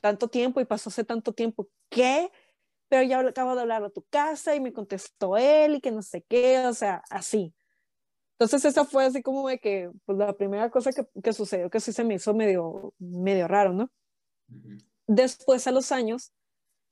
[0.00, 1.68] tanto tiempo y pasó hace tanto tiempo.
[1.88, 2.30] ¿Qué?
[2.88, 6.02] Pero ya acabo de hablar a tu casa y me contestó él y que no
[6.02, 7.54] sé qué, o sea, así.
[8.38, 11.80] Entonces esa fue así como de que, pues la primera cosa que, que sucedió que
[11.80, 13.90] sí se me hizo medio, medio raro, ¿no?
[15.06, 16.32] Después a los años,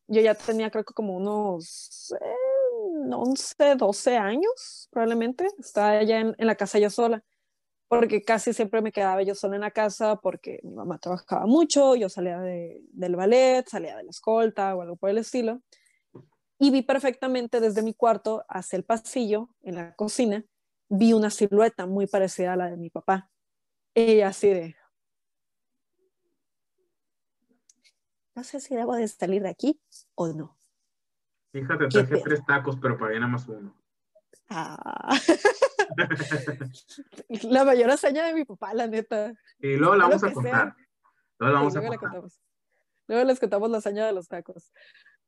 [0.09, 6.35] yo ya tenía creo que como unos eh, 11, 12 años, probablemente, estaba ya en,
[6.39, 7.23] en la casa yo sola
[7.99, 11.95] porque casi siempre me quedaba yo sola en la casa porque mi mamá trabajaba mucho,
[11.95, 15.62] yo salía de, del ballet, salía de la escolta o algo por el estilo.
[16.59, 20.45] Y vi perfectamente desde mi cuarto hacia el pasillo, en la cocina,
[20.88, 23.30] vi una silueta muy parecida a la de mi papá.
[23.95, 24.76] Ella así de...
[28.34, 29.80] No sé si debo de salir de aquí
[30.14, 30.59] o no.
[31.53, 33.76] Fíjate, traje tres tacos, pero para nada más uno.
[34.49, 35.16] Ah.
[37.43, 39.35] la mayor hazaña de mi papá, la neta.
[39.59, 40.76] Y luego la vamos a contar.
[41.39, 42.22] Luego la vamos a contar.
[43.07, 44.72] Luego les contamos la hazaña de los tacos.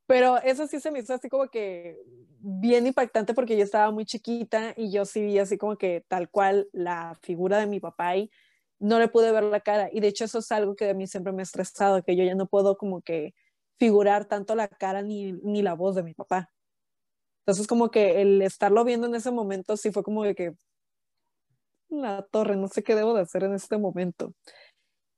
[0.06, 2.00] Pero eso sí se me hizo así como que
[2.38, 6.30] bien impactante porque yo estaba muy chiquita y yo sí vi así como que tal
[6.30, 8.30] cual la figura de mi papá y
[8.78, 9.88] no le pude ver la cara.
[9.92, 12.24] Y de hecho eso es algo que a mí siempre me ha estresado, que yo
[12.24, 13.34] ya no puedo como que
[13.78, 16.50] figurar tanto la cara ni, ni la voz de mi papá.
[17.46, 20.56] Entonces como que el estarlo viendo en ese momento sí fue como de que
[21.88, 24.34] la torre, no sé qué debo de hacer en este momento.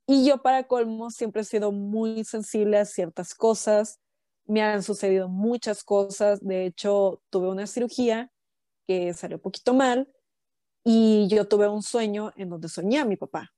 [0.07, 3.99] Y yo para colmo siempre he sido muy sensible a ciertas cosas,
[4.45, 8.31] me han sucedido muchas cosas, de hecho tuve una cirugía
[8.87, 10.13] que salió poquito mal
[10.85, 13.55] y yo tuve un sueño en donde soñé a mi papá.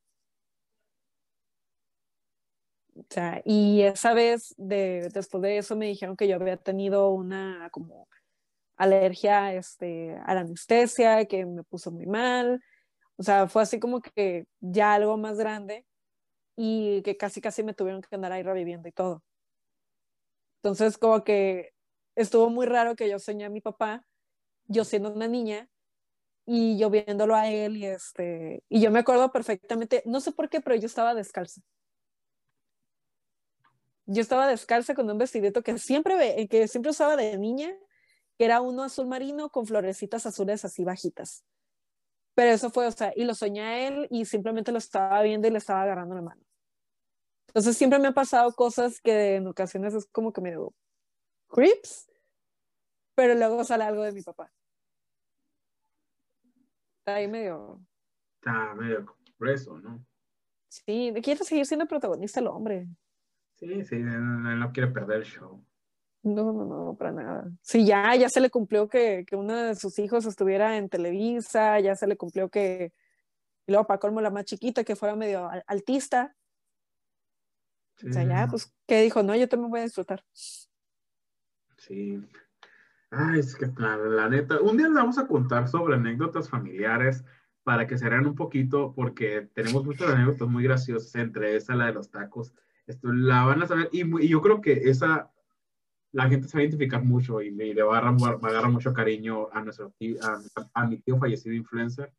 [2.94, 7.10] O sea, y esa vez, de, después de eso, me dijeron que yo había tenido
[7.10, 8.06] una como
[8.80, 12.62] alergia este, a la anestesia, que me puso muy mal.
[13.16, 15.86] O sea, fue así como que ya algo más grande
[16.56, 19.22] y que casi casi me tuvieron que andar ahí reviviendo y todo.
[20.62, 21.72] Entonces, como que
[22.16, 24.04] estuvo muy raro que yo soñé a mi papá,
[24.66, 25.68] yo siendo una niña,
[26.46, 30.48] y yo viéndolo a él, y, este, y yo me acuerdo perfectamente, no sé por
[30.48, 31.60] qué, pero yo estaba descalza.
[34.06, 37.72] Yo estaba descalza con un vestidito que siempre, que siempre usaba de niña,
[38.40, 41.44] que era uno azul marino con florecitas azules así bajitas.
[42.34, 45.46] Pero eso fue, o sea, y lo soñé a él y simplemente lo estaba viendo
[45.46, 46.42] y le estaba agarrando la mano.
[47.48, 50.74] Entonces siempre me han pasado cosas que en ocasiones es como que me digo,
[51.48, 52.10] creeps.
[53.14, 54.50] pero luego sale algo de mi papá.
[57.00, 57.78] Está ahí medio.
[58.36, 59.04] Está medio
[59.36, 60.02] preso, ¿no?
[60.70, 62.88] Sí, quiere seguir siendo protagonista el hombre.
[63.56, 65.62] Sí, sí, él no quiere perder el show.
[66.22, 67.50] No, no, no, para nada.
[67.62, 71.80] Sí, ya, ya se le cumplió que, que uno de sus hijos estuviera en Televisa,
[71.80, 72.92] ya se le cumplió que,
[73.66, 76.36] y luego para colmo la más chiquita, que fuera medio altista.
[78.08, 79.22] O sea, ya, pues, ¿qué dijo?
[79.22, 80.24] No, yo también voy a disfrutar.
[81.76, 82.22] Sí.
[83.10, 87.24] Ay, es que la, neta, un día les vamos a contar sobre anécdotas familiares
[87.62, 91.86] para que se vean un poquito, porque tenemos muchas anécdotas muy graciosas, entre esa, la
[91.86, 92.54] de los tacos.
[92.86, 95.30] Esto la van a saber, y, yo creo que esa
[96.12, 99.62] la gente se va a identificar mucho y, le va a, agarrar, mucho cariño a,
[99.62, 99.92] nuestro
[100.74, 102.12] a, mi tío fallecido influencer,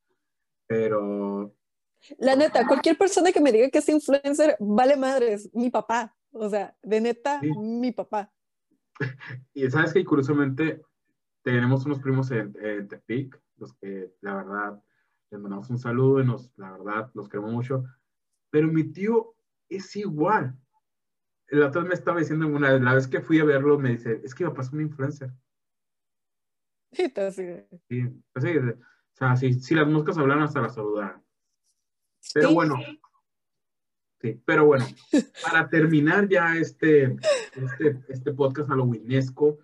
[0.68, 1.54] pero...
[2.18, 6.50] La neta, cualquier persona que me diga que es influencer, vale madres, mi papá, o
[6.50, 8.32] sea, de neta, mi papá.
[9.54, 10.82] Y sabes que curiosamente
[11.44, 12.54] tenemos unos primos en,
[12.88, 14.84] Tepic, los que la verdad
[15.32, 17.84] les mandamos un saludo y nos, la verdad, los queremos mucho,
[18.50, 19.34] pero mi tío
[19.70, 20.56] es igual
[21.60, 24.34] otra vez me estaba diciendo una la vez que fui a verlo, me dice, es
[24.34, 25.32] que iba a pasar una influencer.
[26.94, 27.44] Sí, sí.
[27.90, 28.76] Sí, pues sí, o
[29.14, 31.22] sea, si, las moscas hablan hasta la saludar.
[32.34, 32.78] Pero bueno,
[34.22, 34.86] sí, pero bueno,
[35.44, 37.16] para terminar ya este,
[37.56, 39.60] este, este podcast halloweenesco,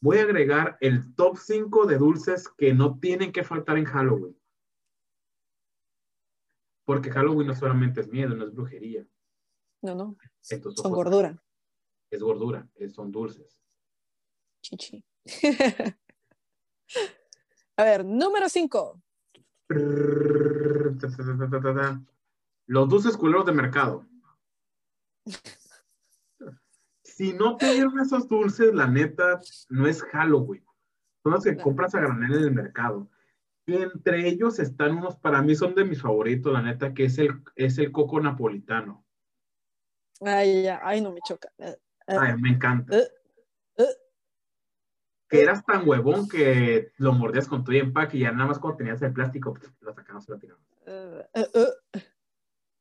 [0.00, 4.36] voy a agregar el top 5 de dulces que no tienen que faltar en Halloween.
[6.84, 9.06] Porque Halloween no solamente es miedo, no es brujería.
[9.82, 10.16] No, no.
[10.40, 11.42] son gordura.
[12.10, 13.58] Es gordura, son dulces.
[14.62, 15.04] Chichi.
[17.76, 19.02] A ver, número 5.
[22.66, 24.06] Los dulces culeros de mercado.
[27.02, 30.64] Si no te dieron esos dulces, la neta, no es Halloween.
[31.22, 33.08] Son los que compras a granel en el mercado.
[33.66, 37.18] Y entre ellos están unos, para mí son de mis favoritos, la neta, que es
[37.18, 39.04] el, es el coco napolitano.
[40.20, 41.50] Ay, ya, ay, no me choca.
[41.58, 42.96] Eh, eh, ay, me encanta.
[42.96, 43.08] Eh,
[45.28, 48.78] que eras tan huevón que lo mordías con tu empaque y ya nada más cuando
[48.78, 50.62] tenías el plástico, pues, lo sacabas y lo tirabas.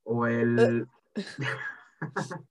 [0.03, 0.87] o el.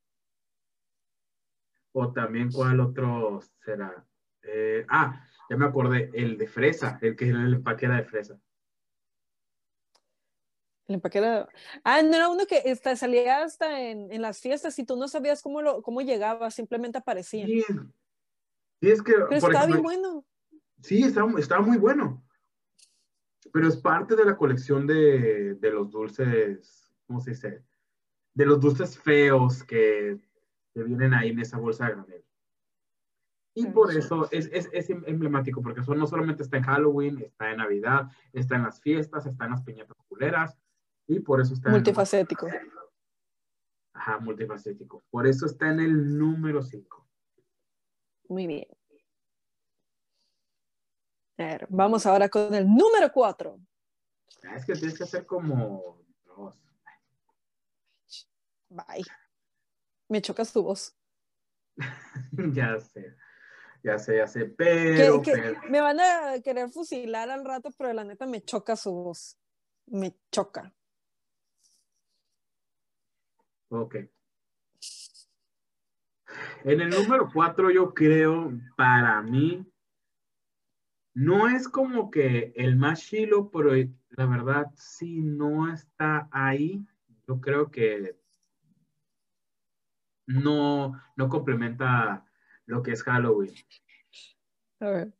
[1.92, 4.06] o también, ¿cuál otro será?
[4.88, 5.20] ah,
[5.50, 8.38] ya me acordé, el de fresa, el que el empaque era de fresa.
[10.88, 11.20] El empaque
[11.84, 15.42] Ah, no era uno que salía hasta en, en, las fiestas y tú no sabías
[15.42, 17.46] cómo, lo, cómo llegaba, simplemente aparecía.
[17.46, 17.62] Sí,
[18.80, 19.12] es que...
[19.12, 20.24] Pero estaba bien bueno.
[20.80, 22.24] Sí, estaba, estaba, muy bueno.
[23.52, 27.64] Pero es parte de la colección de, de, los dulces, ¿cómo se dice?
[28.32, 30.18] De los dulces feos que,
[30.72, 32.24] que vienen ahí en esa bolsa de granel.
[33.54, 37.50] Y por eso es, es, es, emblemático, porque eso no solamente está en Halloween, está
[37.50, 40.56] en Navidad, está en las fiestas, está en las piñatas culeras,
[41.08, 41.70] y por eso está.
[41.70, 42.46] Multifacético.
[43.94, 45.02] Ajá, multifacético.
[45.10, 47.08] Por eso está en el número 5.
[48.28, 48.68] Muy bien.
[51.38, 53.58] A ver, vamos ahora con el número 4.
[54.44, 56.62] Ah, es que tienes que hacer como dos.
[58.68, 59.04] Bye.
[60.08, 60.94] Me choca su voz.
[62.52, 63.16] ya sé.
[63.82, 65.22] Ya sé, ya sé, pero,
[65.70, 69.38] Me van a querer fusilar al rato, pero la neta me choca su voz.
[69.86, 70.74] Me choca.
[73.68, 73.96] Ok.
[76.64, 79.64] En el número cuatro, yo creo, para mí,
[81.14, 83.72] no es como que el más chilo, pero
[84.10, 86.86] la verdad, si no está ahí,
[87.26, 88.18] yo creo que
[90.26, 92.24] no, no complementa
[92.66, 93.52] lo que es Halloween.
[94.80, 95.12] A ver.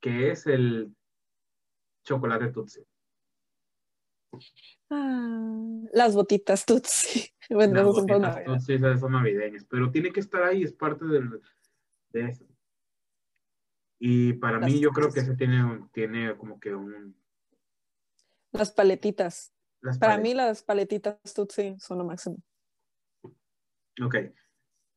[0.00, 0.94] Que es el
[2.04, 2.87] chocolate Tutsi.
[4.90, 7.30] Ah, las botitas Tutsi.
[7.50, 11.40] Bueno, son son navideñas, pero tiene que estar ahí, es parte del,
[12.10, 12.46] de eso.
[13.98, 17.16] Y para mí yo creo que ese tiene, tiene como que un...
[18.52, 19.54] Las paletitas.
[19.98, 22.36] para mí las paletitas Tutsi son lo máximo.
[24.02, 24.16] Ok.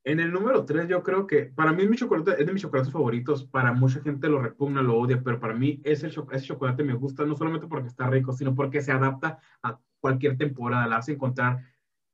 [0.03, 2.91] En el número 3 yo creo que para mí mi chocolate es de mis chocolates
[2.91, 3.45] favoritos.
[3.45, 7.23] Para mucha gente lo repugna, lo odia, pero para mí ese, ese chocolate me gusta
[7.23, 10.87] no solamente porque está rico, sino porque se adapta a cualquier temporada.
[10.87, 11.63] La hace encontrar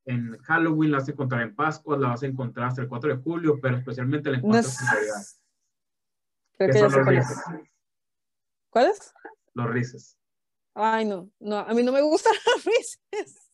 [0.06, 3.16] en Halloween, la vas a encontrar en Pascua, la vas a encontrar hasta el 4
[3.16, 5.24] de julio, pero especialmente la encuentras en Navidad.
[6.58, 7.44] Creo que ya sé cuál es.
[8.70, 9.14] ¿Cuáles?
[9.54, 10.18] Los rises.
[10.74, 13.47] Ay, no, no, a mí no me gustan los rises.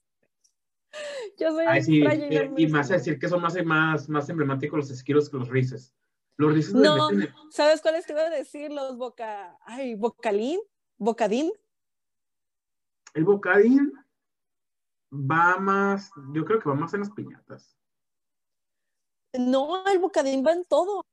[1.40, 4.78] Yo soy Ay, sí, y, y, más a decir que son más, más, más emblemáticos
[4.78, 5.94] los esquiros que los rises.
[6.38, 7.10] Los Reese's no,
[7.52, 8.72] ¿sabes cuáles te iba a decir?
[8.72, 10.60] Los boca, ay, bocalín,
[10.98, 11.52] bocadín.
[13.14, 13.94] El bocadín
[15.14, 17.78] va más, yo creo que va más en las piñatas.
[19.34, 21.06] No, el bocadín va en todo.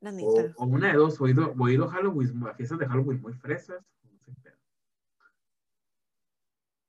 [0.00, 0.54] La neta.
[0.56, 3.84] O, una de dos, oído, oído Halloween, a fiestas de Halloween muy fresas.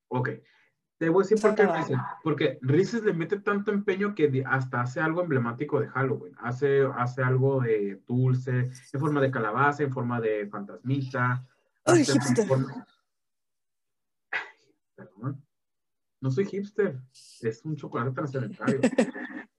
[0.10, 0.30] Ok.
[0.98, 2.00] Te voy a decir por qué Reese's.
[2.24, 6.36] Porque Reese's le mete tanto empeño que hasta hace algo emblemático de Halloween.
[6.40, 11.46] Hace, hace algo de dulce, en forma de calabaza, en forma de fantasmita.
[11.84, 12.06] Ay,
[16.22, 17.00] No soy hipster.
[17.42, 18.80] Es un chocolate trascendentario.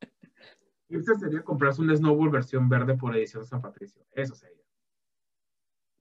[0.88, 4.04] hipster sería comprarse un Snowball versión verde por edición San Patricio.
[4.10, 4.64] Eso sería.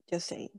[0.08, 0.50] Yo sé.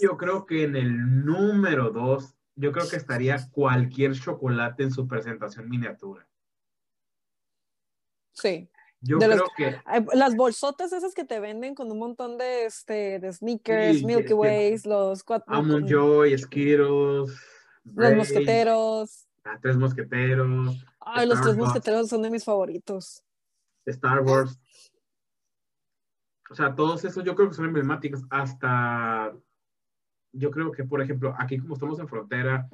[0.00, 5.06] Yo creo que en el número dos, yo creo que estaría cualquier chocolate en su
[5.06, 6.26] presentación miniatura.
[8.32, 8.68] Sí.
[9.00, 9.80] Yo creo que.
[10.14, 14.86] Las bolsotas esas que te venden con un montón de, este, de sneakers, Milky Ways,
[14.86, 15.54] los cuatro.
[15.54, 17.38] Almond Joy, Skittles.
[17.84, 19.28] Los mosqueteros.
[19.44, 20.84] Ah, tres mosqueteros.
[21.00, 23.22] Ay, los tres mosqueteros son de mis favoritos.
[23.84, 24.58] Star Wars.
[26.50, 28.22] O sea, todos esos yo creo que son emblemáticos.
[28.30, 29.34] Hasta.
[30.36, 32.68] Yo creo que, por ejemplo, aquí como estamos en frontera,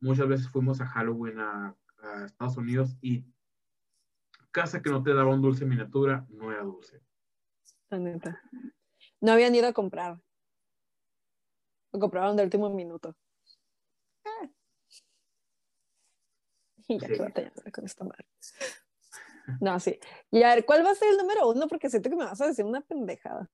[0.00, 1.76] muchas veces fuimos a Halloween a
[2.24, 3.24] Estados Unidos y
[4.50, 7.02] casa que no te daba un dulce miniatura no era dulce.
[7.90, 8.40] La neta.
[9.20, 10.20] No habían ido a comprar.
[11.92, 13.16] Lo compraron de último minuto.
[14.24, 14.48] Ah.
[16.88, 18.26] Y ya que que con esta madre.
[19.60, 19.98] No, sí.
[20.30, 21.66] Y a ver, ¿cuál va a ser el número uno?
[21.66, 23.50] Porque siento que me vas a decir una pendejada.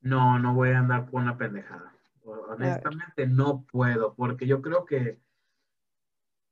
[0.00, 1.96] No, no voy a andar por una pendejada.
[2.24, 5.20] Honestamente no puedo, porque yo creo que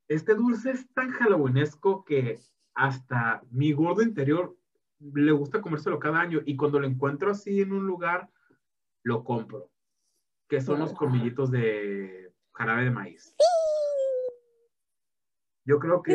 [0.08, 2.38] este dulce es tan halloweenesco que
[2.74, 4.56] hasta mi gordo interior
[5.00, 8.28] le gusta comérselo cada año y cuando lo encuentro así en un lugar,
[9.02, 9.70] lo compro.
[10.48, 13.34] Que son los colmillitos de jarabe de maíz.
[15.64, 16.14] Yo creo que,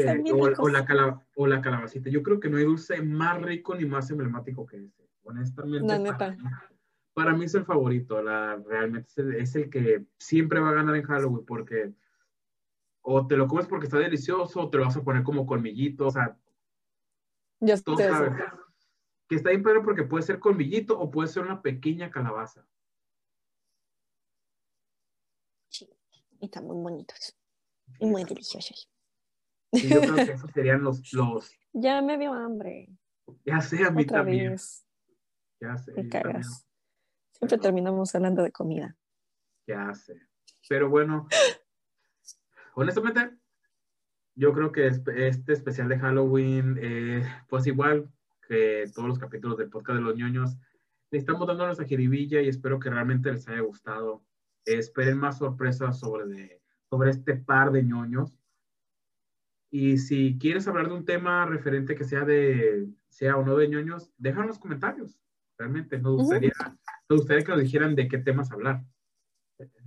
[0.60, 4.10] o, la o la calabacita, yo creo que no hay dulce más rico ni más
[4.12, 5.10] emblemático que ese.
[5.24, 5.94] Honestamente,
[7.18, 8.22] para, mí, es el favorito.
[8.22, 9.10] La, realmente
[9.42, 11.92] es el que siempre va a ganar en Halloween porque
[13.02, 16.06] o te lo comes porque está delicioso, o te lo vas a poner como colmillito,
[16.06, 16.38] o sea,
[17.60, 17.74] ya
[19.28, 22.68] Que está bien pero porque puede ser colmillito o puede ser una pequeña calabaza.
[25.70, 25.90] Sí,
[26.40, 27.36] y están muy bonitos.
[28.00, 28.92] Y muy deliciosos.
[29.72, 31.52] Y yo creo que esos serían los, los...
[31.74, 32.90] Ya me dio hambre.
[33.44, 34.56] Ya sé, a mí también.
[35.60, 35.94] Ya sé.
[37.40, 38.96] Siempre terminamos hablando de comida.
[39.68, 40.20] Ya sé.
[40.68, 41.28] Pero bueno,
[42.74, 43.38] honestamente,
[44.36, 48.10] yo creo que este especial de Halloween, eh, pues igual
[48.48, 50.58] que todos los capítulos del podcast de los ñoños,
[51.12, 54.24] le estamos dando nuestra jiribilla y espero que realmente les haya gustado.
[54.66, 58.38] esperen más sorpresas sobre, sobre este par de ñoños.
[59.70, 63.70] Y si quieres hablar de un tema referente que sea de, sea o no de
[63.70, 65.20] ñoños, déjanos los comentarios.
[65.58, 66.54] Realmente nos gustaría,
[67.10, 68.84] nos gustaría que nos dijeran de qué temas hablar.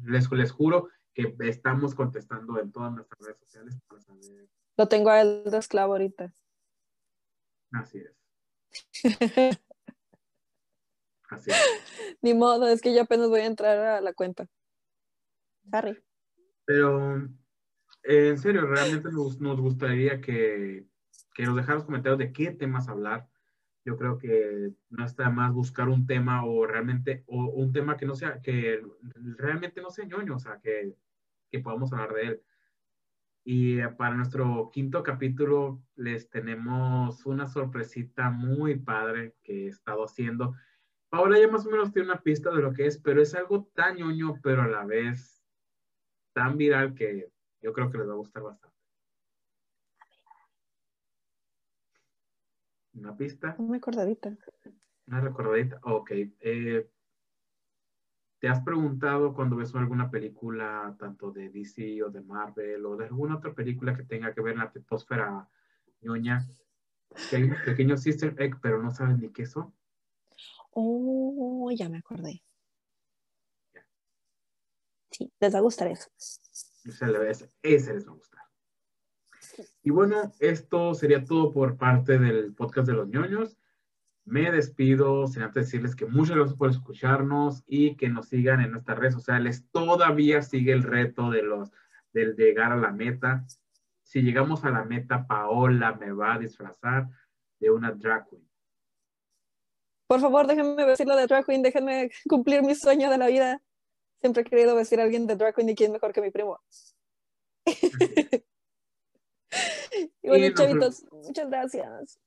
[0.02, 4.48] Les, les juro que estamos contestando en todas nuestras redes sociales para saber.
[4.76, 6.32] Lo tengo a él de esclavo ahorita.
[7.72, 8.16] Así es.
[11.28, 12.18] Así es.
[12.22, 14.48] Ni modo, es que yo apenas voy a entrar a la cuenta.
[15.70, 16.02] Harry.
[16.64, 17.28] Pero,
[18.02, 20.86] en serio, realmente nos, gustaría que,
[21.34, 23.29] que nos dejaran los comentarios de qué temas hablar
[23.84, 28.06] yo creo que no está más buscar un tema o realmente, o un tema que
[28.06, 28.82] no sea, que
[29.36, 30.94] realmente no sea ñoño, o sea, que,
[31.50, 32.42] que podamos hablar de él.
[33.42, 40.54] Y para nuestro quinto capítulo les tenemos una sorpresita muy padre que he estado haciendo.
[41.08, 43.64] Paola ya más o menos tiene una pista de lo que es, pero es algo
[43.74, 45.42] tan ñoño, pero a la vez
[46.34, 48.69] tan viral que yo creo que les va a gustar bastante.
[53.00, 53.54] Una pista.
[53.58, 54.36] Una recordadita.
[55.06, 56.10] Una recordadita, ok.
[56.40, 56.88] Eh,
[58.38, 63.06] ¿Te has preguntado cuando ves alguna película, tanto de DC o de Marvel o de
[63.06, 65.48] alguna otra película que tenga que ver en la atmósfera
[66.00, 66.46] ñoña,
[67.28, 69.74] que hay un pequeño sister egg, pero no saben ni qué son?
[70.70, 72.42] Oh, ya me acordé.
[75.10, 76.08] Sí, les va a gustar eso.
[76.84, 78.39] Ese les va a gustar.
[79.82, 83.56] Y bueno, esto sería todo por parte del podcast de los ñoños.
[84.24, 88.72] Me despido sin antes decirles que muchas gracias por escucharnos y que nos sigan en
[88.72, 89.66] nuestras redes sociales.
[89.72, 91.72] Todavía sigue el reto de los
[92.12, 93.44] del llegar a la meta.
[94.02, 97.08] si llegamos a la meta, Paola me va a disfrazar
[97.60, 98.48] de una drag queen.
[100.08, 103.62] Por favor, déjenme vestirlo de drag queen, déjenme cumplir mi sueño de la vida.
[104.20, 106.58] Siempre he querido vestir a alguien de drag queen y quién mejor que mi primo.
[110.22, 112.20] y bueno, chavitos, muchas gracias.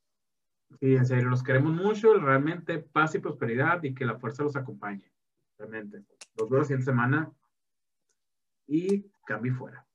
[0.80, 4.55] Sí, en serio, los queremos mucho, realmente paz y prosperidad y que la fuerza los
[4.55, 5.11] acompañe.
[5.57, 6.03] Realmente.
[6.36, 7.32] Los veo la siguiente semana
[8.67, 9.86] y cambio fuera.